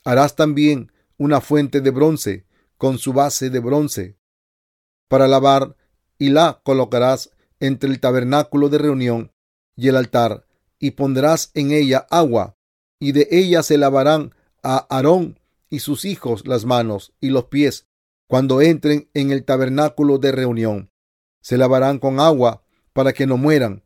harás 0.05 0.37
también 0.37 0.93
una 1.19 1.41
fuente 1.41 1.81
de 1.81 1.91
bronce 1.91 2.47
con 2.79 2.99
su 2.99 3.13
base 3.13 3.51
de 3.51 3.59
bronce 3.59 4.17
para 5.09 5.27
lavar 5.27 5.75
y 6.19 6.29
la 6.29 6.61
colocarás 6.63 7.31
entre 7.59 7.91
el 7.91 7.99
tabernáculo 7.99 8.69
de 8.69 8.79
reunión 8.79 9.33
y 9.75 9.89
el 9.89 9.97
altar 9.97 10.47
y 10.79 10.93
pondrás 10.93 11.51
en 11.55 11.73
ella 11.73 12.07
agua 12.11 12.57
y 13.01 13.11
de 13.11 13.27
ella 13.33 13.65
se 13.65 13.77
lavarán 13.77 14.37
a 14.63 14.87
Aarón 14.89 15.41
y 15.69 15.81
sus 15.81 16.05
hijos 16.05 16.47
las 16.47 16.65
manos 16.65 17.13
y 17.21 17.31
los 17.31 17.47
pies 17.47 17.89
cuando 18.29 18.61
entren 18.61 19.11
en 19.15 19.33
el 19.33 19.45
tabernáculo 19.45 20.19
de 20.19 20.31
reunión. 20.31 20.93
Se 21.41 21.59
lavarán 21.59 21.99
con 21.99 22.21
agua 22.21 22.63
para 22.97 23.13
que 23.13 23.27
no 23.27 23.37
mueran 23.37 23.83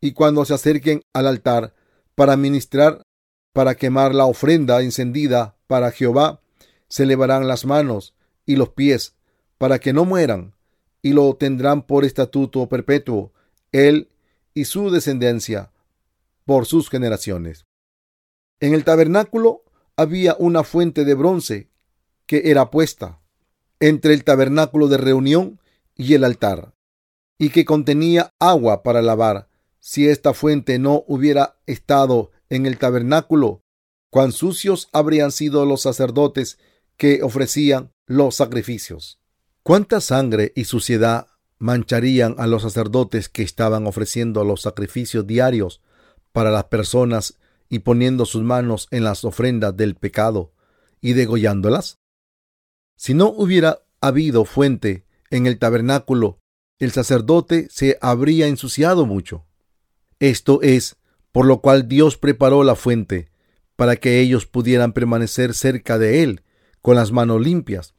y 0.00 0.14
cuando 0.14 0.44
se 0.44 0.52
acerquen 0.52 1.02
al 1.12 1.28
altar 1.28 1.76
para 2.16 2.36
ministrar, 2.36 3.02
para 3.52 3.76
quemar 3.76 4.16
la 4.16 4.26
ofrenda 4.26 4.82
encendida 4.82 5.56
para 5.68 5.92
Jehová, 5.92 6.40
se 6.88 7.06
levarán 7.06 7.46
las 7.46 7.64
manos 7.64 8.16
y 8.46 8.56
los 8.56 8.70
pies 8.70 9.14
para 9.58 9.78
que 9.78 9.92
no 9.92 10.04
mueran 10.04 10.56
y 11.02 11.12
lo 11.12 11.32
tendrán 11.36 11.82
por 11.82 12.04
estatuto 12.04 12.68
perpetuo, 12.68 13.32
él 13.70 14.10
y 14.54 14.64
su 14.64 14.90
descendencia 14.90 15.70
por 16.44 16.66
sus 16.66 16.90
generaciones. 16.90 17.64
En 18.58 18.74
el 18.74 18.82
tabernáculo 18.82 19.62
había 19.96 20.34
una 20.36 20.64
fuente 20.64 21.04
de 21.04 21.14
bronce 21.14 21.70
que 22.26 22.50
era 22.50 22.72
puesta 22.72 23.20
entre 23.78 24.14
el 24.14 24.24
tabernáculo 24.24 24.88
de 24.88 24.96
reunión 24.96 25.60
y 25.94 26.14
el 26.14 26.24
altar, 26.24 26.74
y 27.38 27.50
que 27.50 27.64
contenía 27.64 28.34
agua 28.38 28.82
para 28.82 29.00
lavar. 29.00 29.48
Si 29.80 30.08
esta 30.08 30.34
fuente 30.34 30.78
no 30.78 31.04
hubiera 31.06 31.56
estado 31.66 32.32
en 32.50 32.66
el 32.66 32.78
tabernáculo, 32.78 33.62
cuán 34.10 34.32
sucios 34.32 34.88
habrían 34.92 35.30
sido 35.30 35.64
los 35.64 35.82
sacerdotes 35.82 36.58
que 36.96 37.22
ofrecían 37.22 37.92
los 38.06 38.34
sacrificios. 38.34 39.20
Cuánta 39.62 40.00
sangre 40.00 40.52
y 40.56 40.64
suciedad 40.64 41.28
mancharían 41.58 42.34
a 42.38 42.46
los 42.46 42.62
sacerdotes 42.62 43.28
que 43.28 43.42
estaban 43.42 43.86
ofreciendo 43.86 44.44
los 44.44 44.62
sacrificios 44.62 45.26
diarios 45.26 45.80
para 46.32 46.50
las 46.50 46.64
personas 46.64 47.38
y 47.68 47.80
poniendo 47.80 48.24
sus 48.24 48.42
manos 48.42 48.88
en 48.90 49.04
las 49.04 49.24
ofrendas 49.24 49.76
del 49.76 49.94
pecado 49.94 50.52
y 51.00 51.12
degollándolas? 51.12 51.98
Si 52.96 53.14
no 53.14 53.28
hubiera 53.28 53.80
habido 54.00 54.44
fuente 54.44 55.04
en 55.30 55.46
el 55.46 55.58
tabernáculo, 55.58 56.40
el 56.78 56.92
sacerdote 56.92 57.68
se 57.70 57.98
habría 58.00 58.46
ensuciado 58.46 59.06
mucho. 59.06 59.44
Esto 60.20 60.62
es 60.62 60.96
por 61.32 61.46
lo 61.46 61.60
cual 61.60 61.88
Dios 61.88 62.16
preparó 62.16 62.64
la 62.64 62.74
fuente, 62.74 63.30
para 63.76 63.96
que 63.96 64.20
ellos 64.20 64.46
pudieran 64.46 64.92
permanecer 64.92 65.54
cerca 65.54 65.98
de 65.98 66.22
él 66.22 66.42
con 66.82 66.96
las 66.96 67.12
manos 67.12 67.40
limpias. 67.40 67.94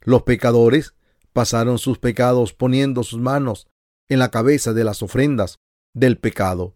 Los 0.00 0.22
pecadores 0.22 0.94
pasaron 1.32 1.78
sus 1.78 1.98
pecados 1.98 2.52
poniendo 2.52 3.04
sus 3.04 3.20
manos 3.20 3.68
en 4.08 4.18
la 4.18 4.30
cabeza 4.30 4.72
de 4.72 4.82
las 4.82 5.02
ofrendas 5.02 5.60
del 5.94 6.18
pecado. 6.18 6.74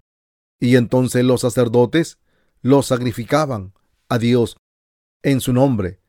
Y 0.61 0.77
entonces 0.77 1.25
los 1.25 1.41
sacerdotes 1.41 2.19
los 2.63 2.87
sacrificaban 2.87 3.75
a 4.09 4.19
Dios 4.19 4.57
en 5.23 5.41
su 5.41 5.53
nombre. 5.53 6.01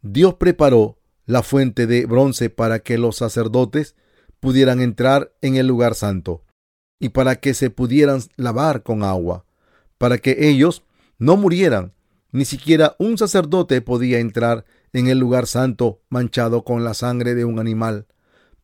Dios 0.00 0.34
preparó 0.34 0.98
la 1.24 1.42
fuente 1.42 1.86
de 1.86 2.06
bronce 2.06 2.50
para 2.50 2.80
que 2.80 2.98
los 2.98 3.16
sacerdotes 3.16 3.94
pudieran 4.42 4.80
entrar 4.80 5.32
en 5.40 5.54
el 5.54 5.68
lugar 5.68 5.94
santo 5.94 6.42
y 6.98 7.10
para 7.10 7.36
que 7.36 7.54
se 7.54 7.70
pudieran 7.70 8.20
lavar 8.34 8.82
con 8.82 9.04
agua, 9.04 9.44
para 9.98 10.18
que 10.18 10.48
ellos 10.48 10.82
no 11.16 11.36
murieran. 11.36 11.92
Ni 12.32 12.44
siquiera 12.44 12.96
un 12.98 13.16
sacerdote 13.18 13.80
podía 13.82 14.18
entrar 14.18 14.64
en 14.92 15.06
el 15.06 15.18
lugar 15.18 15.46
santo 15.46 16.00
manchado 16.08 16.64
con 16.64 16.82
la 16.82 16.92
sangre 16.94 17.36
de 17.36 17.44
un 17.44 17.60
animal. 17.60 18.08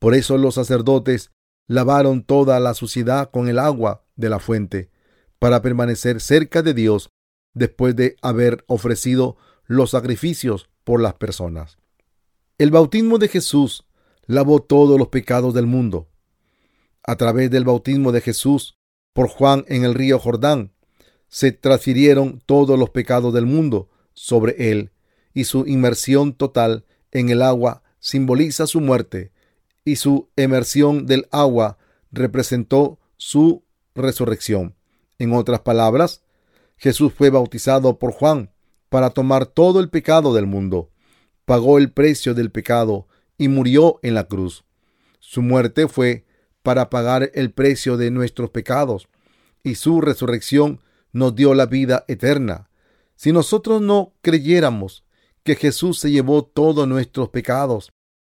Por 0.00 0.16
eso 0.16 0.36
los 0.36 0.56
sacerdotes 0.56 1.30
lavaron 1.68 2.24
toda 2.24 2.58
la 2.58 2.74
suciedad 2.74 3.30
con 3.30 3.48
el 3.48 3.60
agua 3.60 4.04
de 4.16 4.30
la 4.30 4.40
fuente, 4.40 4.90
para 5.38 5.62
permanecer 5.62 6.20
cerca 6.20 6.62
de 6.62 6.74
Dios 6.74 7.10
después 7.54 7.94
de 7.94 8.16
haber 8.20 8.64
ofrecido 8.66 9.36
los 9.66 9.90
sacrificios 9.90 10.68
por 10.82 11.00
las 11.00 11.14
personas. 11.14 11.78
El 12.56 12.72
bautismo 12.72 13.18
de 13.18 13.28
Jesús 13.28 13.84
lavó 14.28 14.60
todos 14.60 14.98
los 14.98 15.08
pecados 15.08 15.54
del 15.54 15.66
mundo. 15.66 16.08
A 17.02 17.16
través 17.16 17.50
del 17.50 17.64
bautismo 17.64 18.12
de 18.12 18.20
Jesús 18.20 18.78
por 19.12 19.28
Juan 19.28 19.64
en 19.66 19.84
el 19.84 19.94
río 19.94 20.20
Jordán, 20.20 20.72
se 21.28 21.50
transfirieron 21.50 22.40
todos 22.46 22.78
los 22.78 22.90
pecados 22.90 23.34
del 23.34 23.46
mundo 23.46 23.88
sobre 24.12 24.70
él 24.70 24.92
y 25.34 25.44
su 25.44 25.66
inmersión 25.66 26.34
total 26.34 26.84
en 27.10 27.30
el 27.30 27.42
agua 27.42 27.82
simboliza 28.00 28.66
su 28.66 28.80
muerte 28.80 29.32
y 29.84 29.96
su 29.96 30.28
emersión 30.36 31.06
del 31.06 31.26
agua 31.30 31.78
representó 32.12 32.98
su 33.16 33.64
resurrección. 33.94 34.76
En 35.18 35.32
otras 35.32 35.60
palabras, 35.60 36.22
Jesús 36.76 37.12
fue 37.14 37.30
bautizado 37.30 37.98
por 37.98 38.12
Juan 38.12 38.52
para 38.90 39.10
tomar 39.10 39.46
todo 39.46 39.80
el 39.80 39.88
pecado 39.88 40.34
del 40.34 40.46
mundo, 40.46 40.90
pagó 41.46 41.78
el 41.78 41.92
precio 41.92 42.34
del 42.34 42.50
pecado 42.50 43.08
y 43.38 43.48
murió 43.48 44.00
en 44.02 44.14
la 44.14 44.24
cruz. 44.24 44.64
Su 45.20 45.40
muerte 45.40 45.88
fue 45.88 46.26
para 46.62 46.90
pagar 46.90 47.30
el 47.34 47.52
precio 47.52 47.96
de 47.96 48.10
nuestros 48.10 48.50
pecados 48.50 49.08
y 49.62 49.76
su 49.76 50.00
resurrección 50.00 50.80
nos 51.12 51.34
dio 51.34 51.54
la 51.54 51.66
vida 51.66 52.04
eterna. 52.08 52.68
Si 53.16 53.32
nosotros 53.32 53.80
no 53.80 54.14
creyéramos 54.20 55.04
que 55.42 55.56
Jesús 55.56 55.98
se 55.98 56.10
llevó 56.10 56.44
todos 56.44 56.86
nuestros 56.86 57.30
pecados 57.30 57.90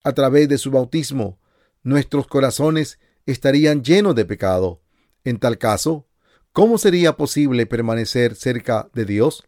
a 0.03 0.13
través 0.13 0.47
de 0.47 0.57
su 0.57 0.71
bautismo, 0.71 1.39
nuestros 1.83 2.27
corazones 2.27 2.99
estarían 3.25 3.83
llenos 3.83 4.15
de 4.15 4.25
pecado. 4.25 4.81
En 5.23 5.37
tal 5.37 5.57
caso, 5.57 6.07
¿cómo 6.53 6.77
sería 6.77 7.17
posible 7.17 7.65
permanecer 7.65 8.35
cerca 8.35 8.89
de 8.93 9.05
Dios? 9.05 9.43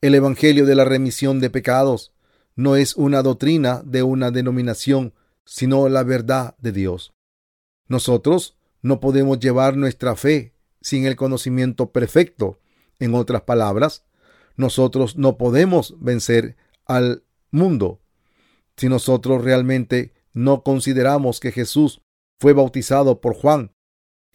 El 0.00 0.14
Evangelio 0.14 0.66
de 0.66 0.74
la 0.74 0.84
remisión 0.84 1.40
de 1.40 1.50
pecados 1.50 2.13
no 2.56 2.76
es 2.76 2.96
una 2.96 3.22
doctrina 3.22 3.82
de 3.84 4.02
una 4.02 4.30
denominación, 4.30 5.14
sino 5.44 5.88
la 5.88 6.02
verdad 6.02 6.56
de 6.58 6.72
Dios. 6.72 7.12
Nosotros 7.88 8.56
no 8.82 9.00
podemos 9.00 9.40
llevar 9.40 9.76
nuestra 9.76 10.16
fe 10.16 10.54
sin 10.80 11.06
el 11.06 11.16
conocimiento 11.16 11.90
perfecto. 11.90 12.60
En 12.98 13.14
otras 13.14 13.42
palabras, 13.42 14.04
nosotros 14.56 15.16
no 15.16 15.36
podemos 15.36 15.96
vencer 15.98 16.56
al 16.86 17.24
mundo 17.50 18.00
si 18.76 18.88
nosotros 18.88 19.42
realmente 19.44 20.12
no 20.32 20.62
consideramos 20.62 21.40
que 21.40 21.52
Jesús 21.52 22.02
fue 22.38 22.52
bautizado 22.52 23.20
por 23.20 23.34
Juan, 23.34 23.72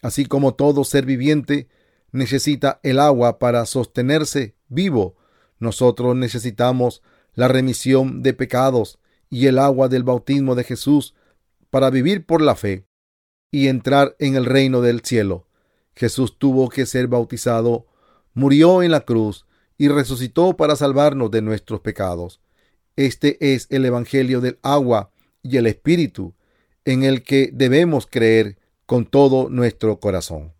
así 0.02 0.24
como 0.26 0.54
todo 0.54 0.84
ser 0.84 1.04
viviente 1.04 1.68
necesita 2.12 2.80
el 2.82 2.98
agua 2.98 3.38
para 3.38 3.66
sostenerse 3.66 4.56
vivo, 4.68 5.16
nosotros 5.58 6.16
necesitamos 6.16 7.02
la 7.34 7.48
remisión 7.48 8.22
de 8.22 8.34
pecados 8.34 8.98
y 9.28 9.46
el 9.46 9.58
agua 9.58 9.88
del 9.88 10.02
bautismo 10.02 10.54
de 10.54 10.64
Jesús 10.64 11.14
para 11.70 11.90
vivir 11.90 12.26
por 12.26 12.42
la 12.42 12.56
fe 12.56 12.86
y 13.50 13.68
entrar 13.68 14.16
en 14.18 14.36
el 14.36 14.44
reino 14.44 14.80
del 14.80 15.00
cielo. 15.00 15.46
Jesús 15.94 16.38
tuvo 16.38 16.68
que 16.68 16.86
ser 16.86 17.08
bautizado, 17.08 17.86
murió 18.34 18.82
en 18.82 18.90
la 18.90 19.00
cruz 19.00 19.46
y 19.76 19.88
resucitó 19.88 20.56
para 20.56 20.76
salvarnos 20.76 21.30
de 21.30 21.42
nuestros 21.42 21.80
pecados. 21.80 22.40
Este 22.96 23.54
es 23.54 23.66
el 23.70 23.84
Evangelio 23.84 24.40
del 24.40 24.58
agua 24.62 25.10
y 25.42 25.56
el 25.56 25.66
Espíritu, 25.66 26.34
en 26.84 27.02
el 27.02 27.22
que 27.22 27.50
debemos 27.52 28.06
creer 28.06 28.58
con 28.86 29.06
todo 29.06 29.48
nuestro 29.48 30.00
corazón. 30.00 30.52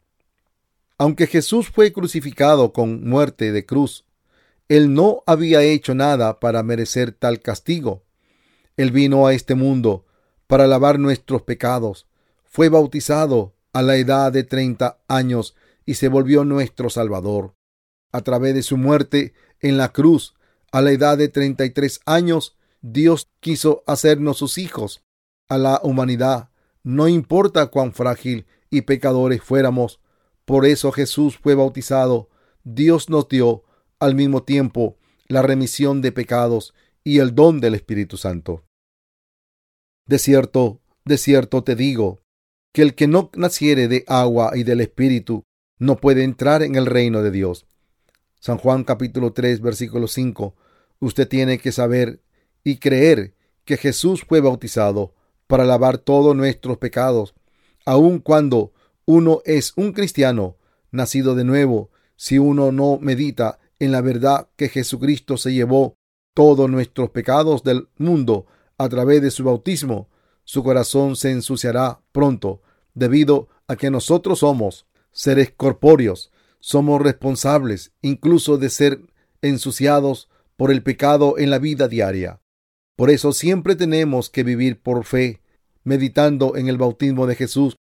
Aunque 0.98 1.26
Jesús 1.26 1.68
fue 1.68 1.92
crucificado 1.92 2.72
con 2.72 3.08
muerte 3.08 3.52
de 3.52 3.66
cruz, 3.66 4.04
él 4.70 4.94
no 4.94 5.24
había 5.26 5.62
hecho 5.64 5.96
nada 5.96 6.38
para 6.38 6.62
merecer 6.62 7.10
tal 7.10 7.40
castigo. 7.40 8.04
Él 8.76 8.92
vino 8.92 9.26
a 9.26 9.34
este 9.34 9.56
mundo 9.56 10.06
para 10.46 10.68
lavar 10.68 11.00
nuestros 11.00 11.42
pecados. 11.42 12.06
Fue 12.44 12.68
bautizado 12.68 13.52
a 13.72 13.82
la 13.82 13.96
edad 13.96 14.30
de 14.30 14.44
30 14.44 15.00
años 15.08 15.56
y 15.84 15.94
se 15.94 16.06
volvió 16.06 16.44
nuestro 16.44 16.88
Salvador. 16.88 17.56
A 18.12 18.20
través 18.20 18.54
de 18.54 18.62
su 18.62 18.76
muerte 18.76 19.34
en 19.58 19.76
la 19.76 19.90
cruz, 19.90 20.34
a 20.70 20.82
la 20.82 20.92
edad 20.92 21.18
de 21.18 21.28
33 21.28 22.02
años, 22.06 22.56
Dios 22.80 23.28
quiso 23.40 23.82
hacernos 23.88 24.38
sus 24.38 24.56
hijos. 24.56 25.02
A 25.48 25.58
la 25.58 25.80
humanidad, 25.82 26.50
no 26.84 27.08
importa 27.08 27.66
cuán 27.66 27.92
frágil 27.92 28.46
y 28.70 28.82
pecadores 28.82 29.42
fuéramos, 29.42 29.98
por 30.44 30.64
eso 30.64 30.92
Jesús 30.92 31.36
fue 31.36 31.56
bautizado. 31.56 32.28
Dios 32.62 33.10
nos 33.10 33.28
dio 33.28 33.64
al 34.00 34.14
mismo 34.14 34.42
tiempo 34.42 34.96
la 35.28 35.42
remisión 35.42 36.02
de 36.02 36.10
pecados 36.10 36.74
y 37.04 37.18
el 37.18 37.34
don 37.34 37.60
del 37.60 37.74
Espíritu 37.74 38.16
Santo. 38.16 38.64
De 40.06 40.18
cierto, 40.18 40.80
de 41.04 41.18
cierto 41.18 41.62
te 41.62 41.76
digo, 41.76 42.20
que 42.72 42.82
el 42.82 42.94
que 42.94 43.06
no 43.06 43.30
naciere 43.34 43.88
de 43.88 44.04
agua 44.08 44.52
y 44.56 44.64
del 44.64 44.80
Espíritu 44.80 45.44
no 45.78 45.96
puede 45.96 46.24
entrar 46.24 46.62
en 46.62 46.74
el 46.74 46.86
reino 46.86 47.22
de 47.22 47.30
Dios. 47.30 47.66
San 48.40 48.58
Juan 48.58 48.84
capítulo 48.84 49.32
3 49.32 49.60
versículo 49.60 50.08
5. 50.08 50.54
Usted 51.00 51.28
tiene 51.28 51.58
que 51.58 51.72
saber 51.72 52.22
y 52.64 52.76
creer 52.76 53.34
que 53.64 53.76
Jesús 53.76 54.24
fue 54.26 54.40
bautizado 54.40 55.14
para 55.46 55.64
lavar 55.64 55.98
todos 55.98 56.36
nuestros 56.36 56.78
pecados, 56.78 57.34
aun 57.84 58.20
cuando 58.20 58.72
uno 59.04 59.42
es 59.44 59.72
un 59.76 59.92
cristiano 59.92 60.56
nacido 60.90 61.34
de 61.34 61.44
nuevo, 61.44 61.90
si 62.16 62.38
uno 62.38 62.70
no 62.72 62.98
medita 63.00 63.58
en 63.80 63.92
la 63.92 64.02
verdad 64.02 64.48
que 64.56 64.68
Jesucristo 64.68 65.36
se 65.36 65.52
llevó 65.52 65.96
todos 66.34 66.70
nuestros 66.70 67.10
pecados 67.10 67.64
del 67.64 67.88
mundo 67.96 68.46
a 68.78 68.88
través 68.88 69.20
de 69.22 69.30
su 69.30 69.42
bautismo, 69.42 70.08
su 70.44 70.62
corazón 70.62 71.16
se 71.16 71.32
ensuciará 71.32 72.00
pronto, 72.12 72.62
debido 72.94 73.48
a 73.66 73.76
que 73.76 73.90
nosotros 73.90 74.40
somos 74.40 74.86
seres 75.12 75.52
corpóreos, 75.56 76.30
somos 76.60 77.00
responsables 77.00 77.92
incluso 78.02 78.58
de 78.58 78.68
ser 78.68 79.00
ensuciados 79.42 80.28
por 80.56 80.70
el 80.70 80.82
pecado 80.82 81.38
en 81.38 81.50
la 81.50 81.58
vida 81.58 81.88
diaria. 81.88 82.40
Por 82.96 83.10
eso 83.10 83.32
siempre 83.32 83.76
tenemos 83.76 84.28
que 84.28 84.44
vivir 84.44 84.80
por 84.82 85.04
fe, 85.04 85.40
meditando 85.84 86.56
en 86.56 86.68
el 86.68 86.76
bautismo 86.76 87.26
de 87.26 87.34
Jesús, 87.34 87.76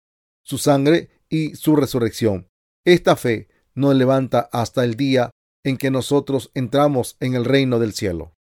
su 0.43 0.57
sangre 0.57 1.09
y 1.29 1.55
su 1.55 1.75
resurrección. 1.75 2.49
Esta 2.83 3.15
fe 3.15 3.47
nos 3.73 3.95
levanta 3.95 4.49
hasta 4.51 4.83
el 4.83 4.95
día 4.95 5.31
en 5.65 5.75
que 5.75 5.91
nosotros 5.91 6.49
entramos 6.53 7.17
en 7.19 7.35
el 7.35 7.43
reino 7.43 7.79
del 7.79 7.91
cielo. 7.91 8.33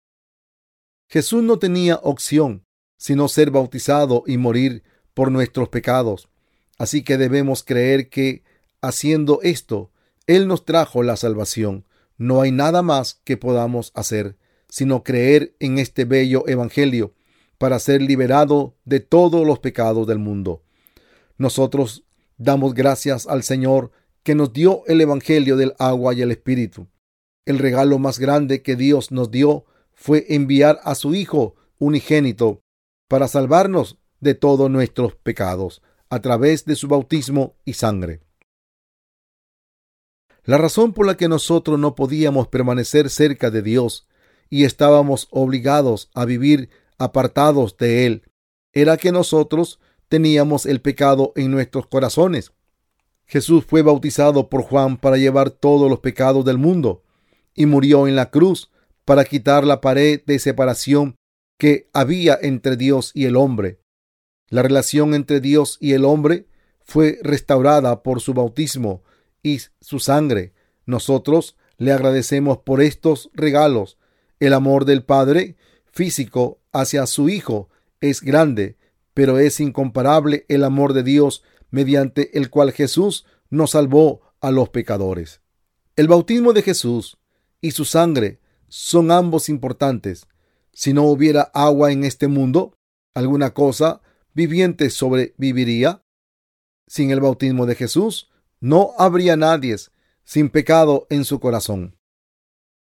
Jesús 1.08 1.42
no 1.42 1.58
tenía 1.58 1.96
opción 2.02 2.64
sino 2.96 3.28
ser 3.28 3.50
bautizado 3.50 4.24
y 4.26 4.38
morir 4.38 4.82
por 5.12 5.30
nuestros 5.30 5.68
pecados. 5.68 6.30
Así 6.78 7.02
que 7.02 7.18
debemos 7.18 7.62
creer 7.62 8.08
que, 8.08 8.44
haciendo 8.80 9.40
esto, 9.42 9.90
Él 10.26 10.48
nos 10.48 10.64
trajo 10.64 11.02
la 11.02 11.16
salvación. 11.16 11.84
No 12.16 12.40
hay 12.40 12.50
nada 12.50 12.80
más 12.80 13.20
que 13.24 13.37
podamos 13.37 13.92
hacer, 13.94 14.38
sino 14.70 15.02
creer 15.02 15.54
en 15.60 15.78
este 15.78 16.06
bello 16.06 16.48
Evangelio 16.48 17.12
para 17.58 17.78
ser 17.78 18.00
liberado 18.00 18.74
de 18.87 19.00
todos 19.00 19.46
los 19.46 19.58
pecados 19.58 20.06
del 20.06 20.18
mundo. 20.18 20.62
Nosotros 21.37 22.04
damos 22.38 22.72
gracias 22.72 23.26
al 23.26 23.42
Señor 23.42 23.90
que 24.22 24.34
nos 24.34 24.52
dio 24.54 24.82
el 24.87 25.00
Evangelio 25.00 25.56
del 25.56 25.74
agua 25.78 26.14
y 26.14 26.22
el 26.22 26.30
Espíritu. 26.30 26.88
El 27.46 27.59
regalo 27.59 27.98
más 27.98 28.18
grande 28.18 28.62
que 28.62 28.74
Dios 28.74 29.11
nos 29.12 29.30
dio 29.30 29.66
fue 29.92 30.24
enviar 30.30 30.80
a 30.83 30.94
su 30.94 31.14
Hijo 31.14 31.57
unigénito 31.78 32.62
para 33.09 33.28
salvarnos 33.28 33.98
de 34.20 34.35
todos 34.35 34.70
nuestros 34.70 35.14
pecados 35.14 35.83
a 36.09 36.20
través 36.20 36.64
de 36.64 36.74
su 36.74 36.88
bautismo 36.88 37.57
y 37.64 37.74
sangre. 37.74 38.20
La 40.44 40.59
razón 40.59 40.92
por 40.92 41.07
la 41.07 41.16
que 41.16 41.28
nosotros 41.28 41.78
no 41.78 41.94
podíamos 41.94 42.48
permanecer 42.48 43.11
cerca 43.11 43.50
de 43.50 43.62
Dios 43.62 44.07
y 44.48 44.64
estábamos 44.64 45.28
obligados 45.30 46.11
a 46.14 46.24
vivir 46.24 46.70
apartados 46.98 47.76
de 47.76 48.07
Él 48.07 48.22
era 48.72 48.96
que 48.96 49.12
nosotros 49.12 49.80
teníamos 50.09 50.66
el 50.66 50.80
pecado 50.80 51.33
en 51.37 51.50
nuestros 51.50 51.87
corazones. 51.87 52.52
Jesús 53.26 53.64
fue 53.66 53.83
bautizado 53.83 54.48
por 54.48 54.62
Juan 54.62 54.96
para 54.96 55.16
llevar 55.16 55.50
todos 55.50 55.90
los 55.90 56.00
pecados 56.00 56.44
del 56.44 56.59
mundo 56.59 57.02
y 57.55 57.67
murió 57.67 58.07
en 58.09 58.17
la 58.17 58.31
cruz 58.31 58.71
para 59.05 59.25
quitar 59.25 59.64
la 59.64 59.81
pared 59.81 60.21
de 60.27 60.38
separación 60.38 61.17
que 61.59 61.88
había 61.93 62.38
entre 62.40 62.77
Dios 62.77 63.11
y 63.14 63.27
el 63.27 63.37
hombre. 63.37 63.81
La 64.49 64.62
relación 64.62 65.14
entre 65.14 65.40
Dios 65.40 65.79
y 65.81 65.93
el 65.93 66.05
hombre 66.05 66.47
fue 66.81 67.19
restaurada 67.23 68.03
por 68.03 68.21
su 68.21 68.35
bautismo 68.35 69.03
y 69.43 69.61
su 69.81 69.99
sangre. 69.99 70.53
Nosotros 70.87 71.57
le 71.79 71.93
agradecemos 71.93 72.59
por 72.59 72.83
estos 72.83 73.31
regalos. 73.35 73.99
El 74.40 74.53
amor 74.53 74.85
del 74.85 75.05
Padre 75.05 75.57
físico 75.90 76.61
hacia 76.73 77.07
su 77.07 77.29
Hijo 77.29 77.69
es 78.01 78.21
grande, 78.21 78.77
pero 79.14 79.38
es 79.38 79.61
incomparable 79.61 80.45
el 80.49 80.64
amor 80.64 80.93
de 80.93 81.03
Dios 81.03 81.43
mediante 81.71 82.37
el 82.37 82.51
cual 82.51 82.73
Jesús 82.73 83.25
nos 83.49 83.71
salvó 83.71 84.21
a 84.40 84.51
los 84.51 84.69
pecadores. 84.69 85.40
El 85.97 86.09
bautismo 86.09 86.53
de 86.53 86.62
Jesús 86.62 87.19
y 87.64 87.70
su 87.70 87.87
sangre 87.87 88.40
son 88.68 89.11
ambos 89.11 89.48
importantes. 89.48 90.27
Si 90.74 90.92
no 90.92 91.05
hubiera 91.05 91.50
agua 91.55 91.92
en 91.92 92.05
este 92.05 92.29
mundo, 92.29 92.77
alguna 93.14 93.55
cosa 93.55 94.03
viviente 94.35 94.90
sobreviviría. 94.90 96.03
Sin 96.87 97.11
el 97.11 97.20
bautismo 97.20 97.64
de 97.64 97.74
Jesús, 97.74 98.31
no 98.61 98.92
habría 98.98 99.38
nadie 99.38 99.77
sin 100.24 100.50
pecado 100.50 101.07
en 101.09 101.24
su 101.24 101.40
corazón. 101.40 101.96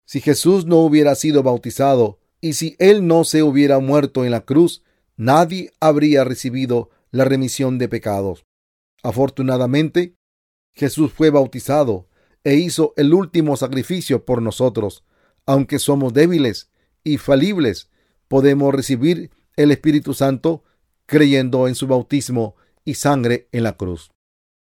Si 0.05 0.19
Jesús 0.19 0.65
no 0.65 0.79
hubiera 0.79 1.15
sido 1.15 1.41
bautizado 1.41 2.19
y 2.41 2.51
si 2.51 2.75
Él 2.77 3.07
no 3.07 3.23
se 3.23 3.43
hubiera 3.43 3.79
muerto 3.79 4.25
en 4.25 4.31
la 4.31 4.41
cruz, 4.41 4.83
nadie 5.15 5.71
habría 5.79 6.25
recibido 6.25 6.89
la 7.11 7.23
remisión 7.23 7.77
de 7.77 7.87
pecados. 7.87 8.45
Afortunadamente, 9.03 10.17
Jesús 10.73 11.13
fue 11.13 11.29
bautizado 11.29 12.09
e 12.45 12.55
hizo 12.55 12.93
el 12.95 13.13
último 13.13 13.57
sacrificio 13.57 14.23
por 14.23 14.41
nosotros. 14.41 15.03
Aunque 15.45 15.79
somos 15.79 16.13
débiles 16.13 16.69
y 17.03 17.17
falibles, 17.17 17.89
podemos 18.29 18.73
recibir 18.73 19.31
el 19.57 19.71
Espíritu 19.71 20.13
Santo 20.13 20.63
creyendo 21.05 21.67
en 21.67 21.75
su 21.75 21.87
bautismo 21.87 22.55
y 22.85 22.93
sangre 22.93 23.49
en 23.51 23.63
la 23.63 23.75
cruz. 23.75 24.11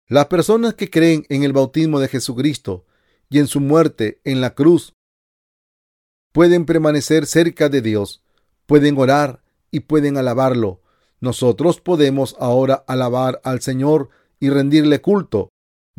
Las 0.06 0.26
personas 0.26 0.74
que 0.74 0.90
creen 0.90 1.24
en 1.28 1.42
el 1.42 1.52
bautismo 1.52 2.00
de 2.00 2.08
Jesucristo 2.08 2.84
y 3.28 3.38
en 3.38 3.46
su 3.46 3.60
muerte 3.60 4.20
en 4.24 4.40
la 4.40 4.54
cruz 4.54 4.92
pueden 6.32 6.66
permanecer 6.66 7.26
cerca 7.26 7.68
de 7.68 7.80
Dios, 7.80 8.22
pueden 8.66 8.98
orar 8.98 9.42
y 9.70 9.80
pueden 9.80 10.16
alabarlo. 10.16 10.82
Nosotros 11.20 11.80
podemos 11.80 12.36
ahora 12.38 12.84
alabar 12.86 13.40
al 13.44 13.60
Señor 13.60 14.10
y 14.38 14.50
rendirle 14.50 15.00
culto, 15.00 15.50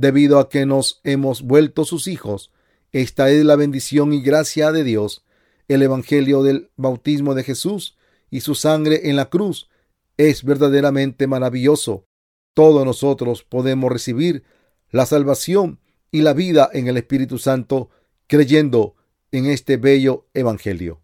debido 0.01 0.39
a 0.39 0.49
que 0.49 0.65
nos 0.65 0.99
hemos 1.03 1.43
vuelto 1.43 1.85
sus 1.85 2.07
hijos. 2.07 2.51
Esta 2.91 3.29
es 3.29 3.45
la 3.45 3.55
bendición 3.55 4.13
y 4.13 4.21
gracia 4.21 4.71
de 4.71 4.83
Dios. 4.83 5.23
El 5.67 5.83
Evangelio 5.83 6.41
del 6.41 6.71
bautismo 6.75 7.35
de 7.35 7.43
Jesús 7.43 7.95
y 8.31 8.41
su 8.41 8.55
sangre 8.55 9.09
en 9.09 9.15
la 9.15 9.29
cruz 9.29 9.69
es 10.17 10.43
verdaderamente 10.43 11.27
maravilloso. 11.27 12.07
Todos 12.55 12.83
nosotros 12.83 13.43
podemos 13.43 13.91
recibir 13.91 14.43
la 14.89 15.05
salvación 15.05 15.79
y 16.09 16.21
la 16.21 16.33
vida 16.33 16.67
en 16.73 16.87
el 16.87 16.97
Espíritu 16.97 17.37
Santo 17.37 17.91
creyendo 18.25 18.95
en 19.31 19.45
este 19.45 19.77
bello 19.77 20.27
Evangelio. 20.33 21.00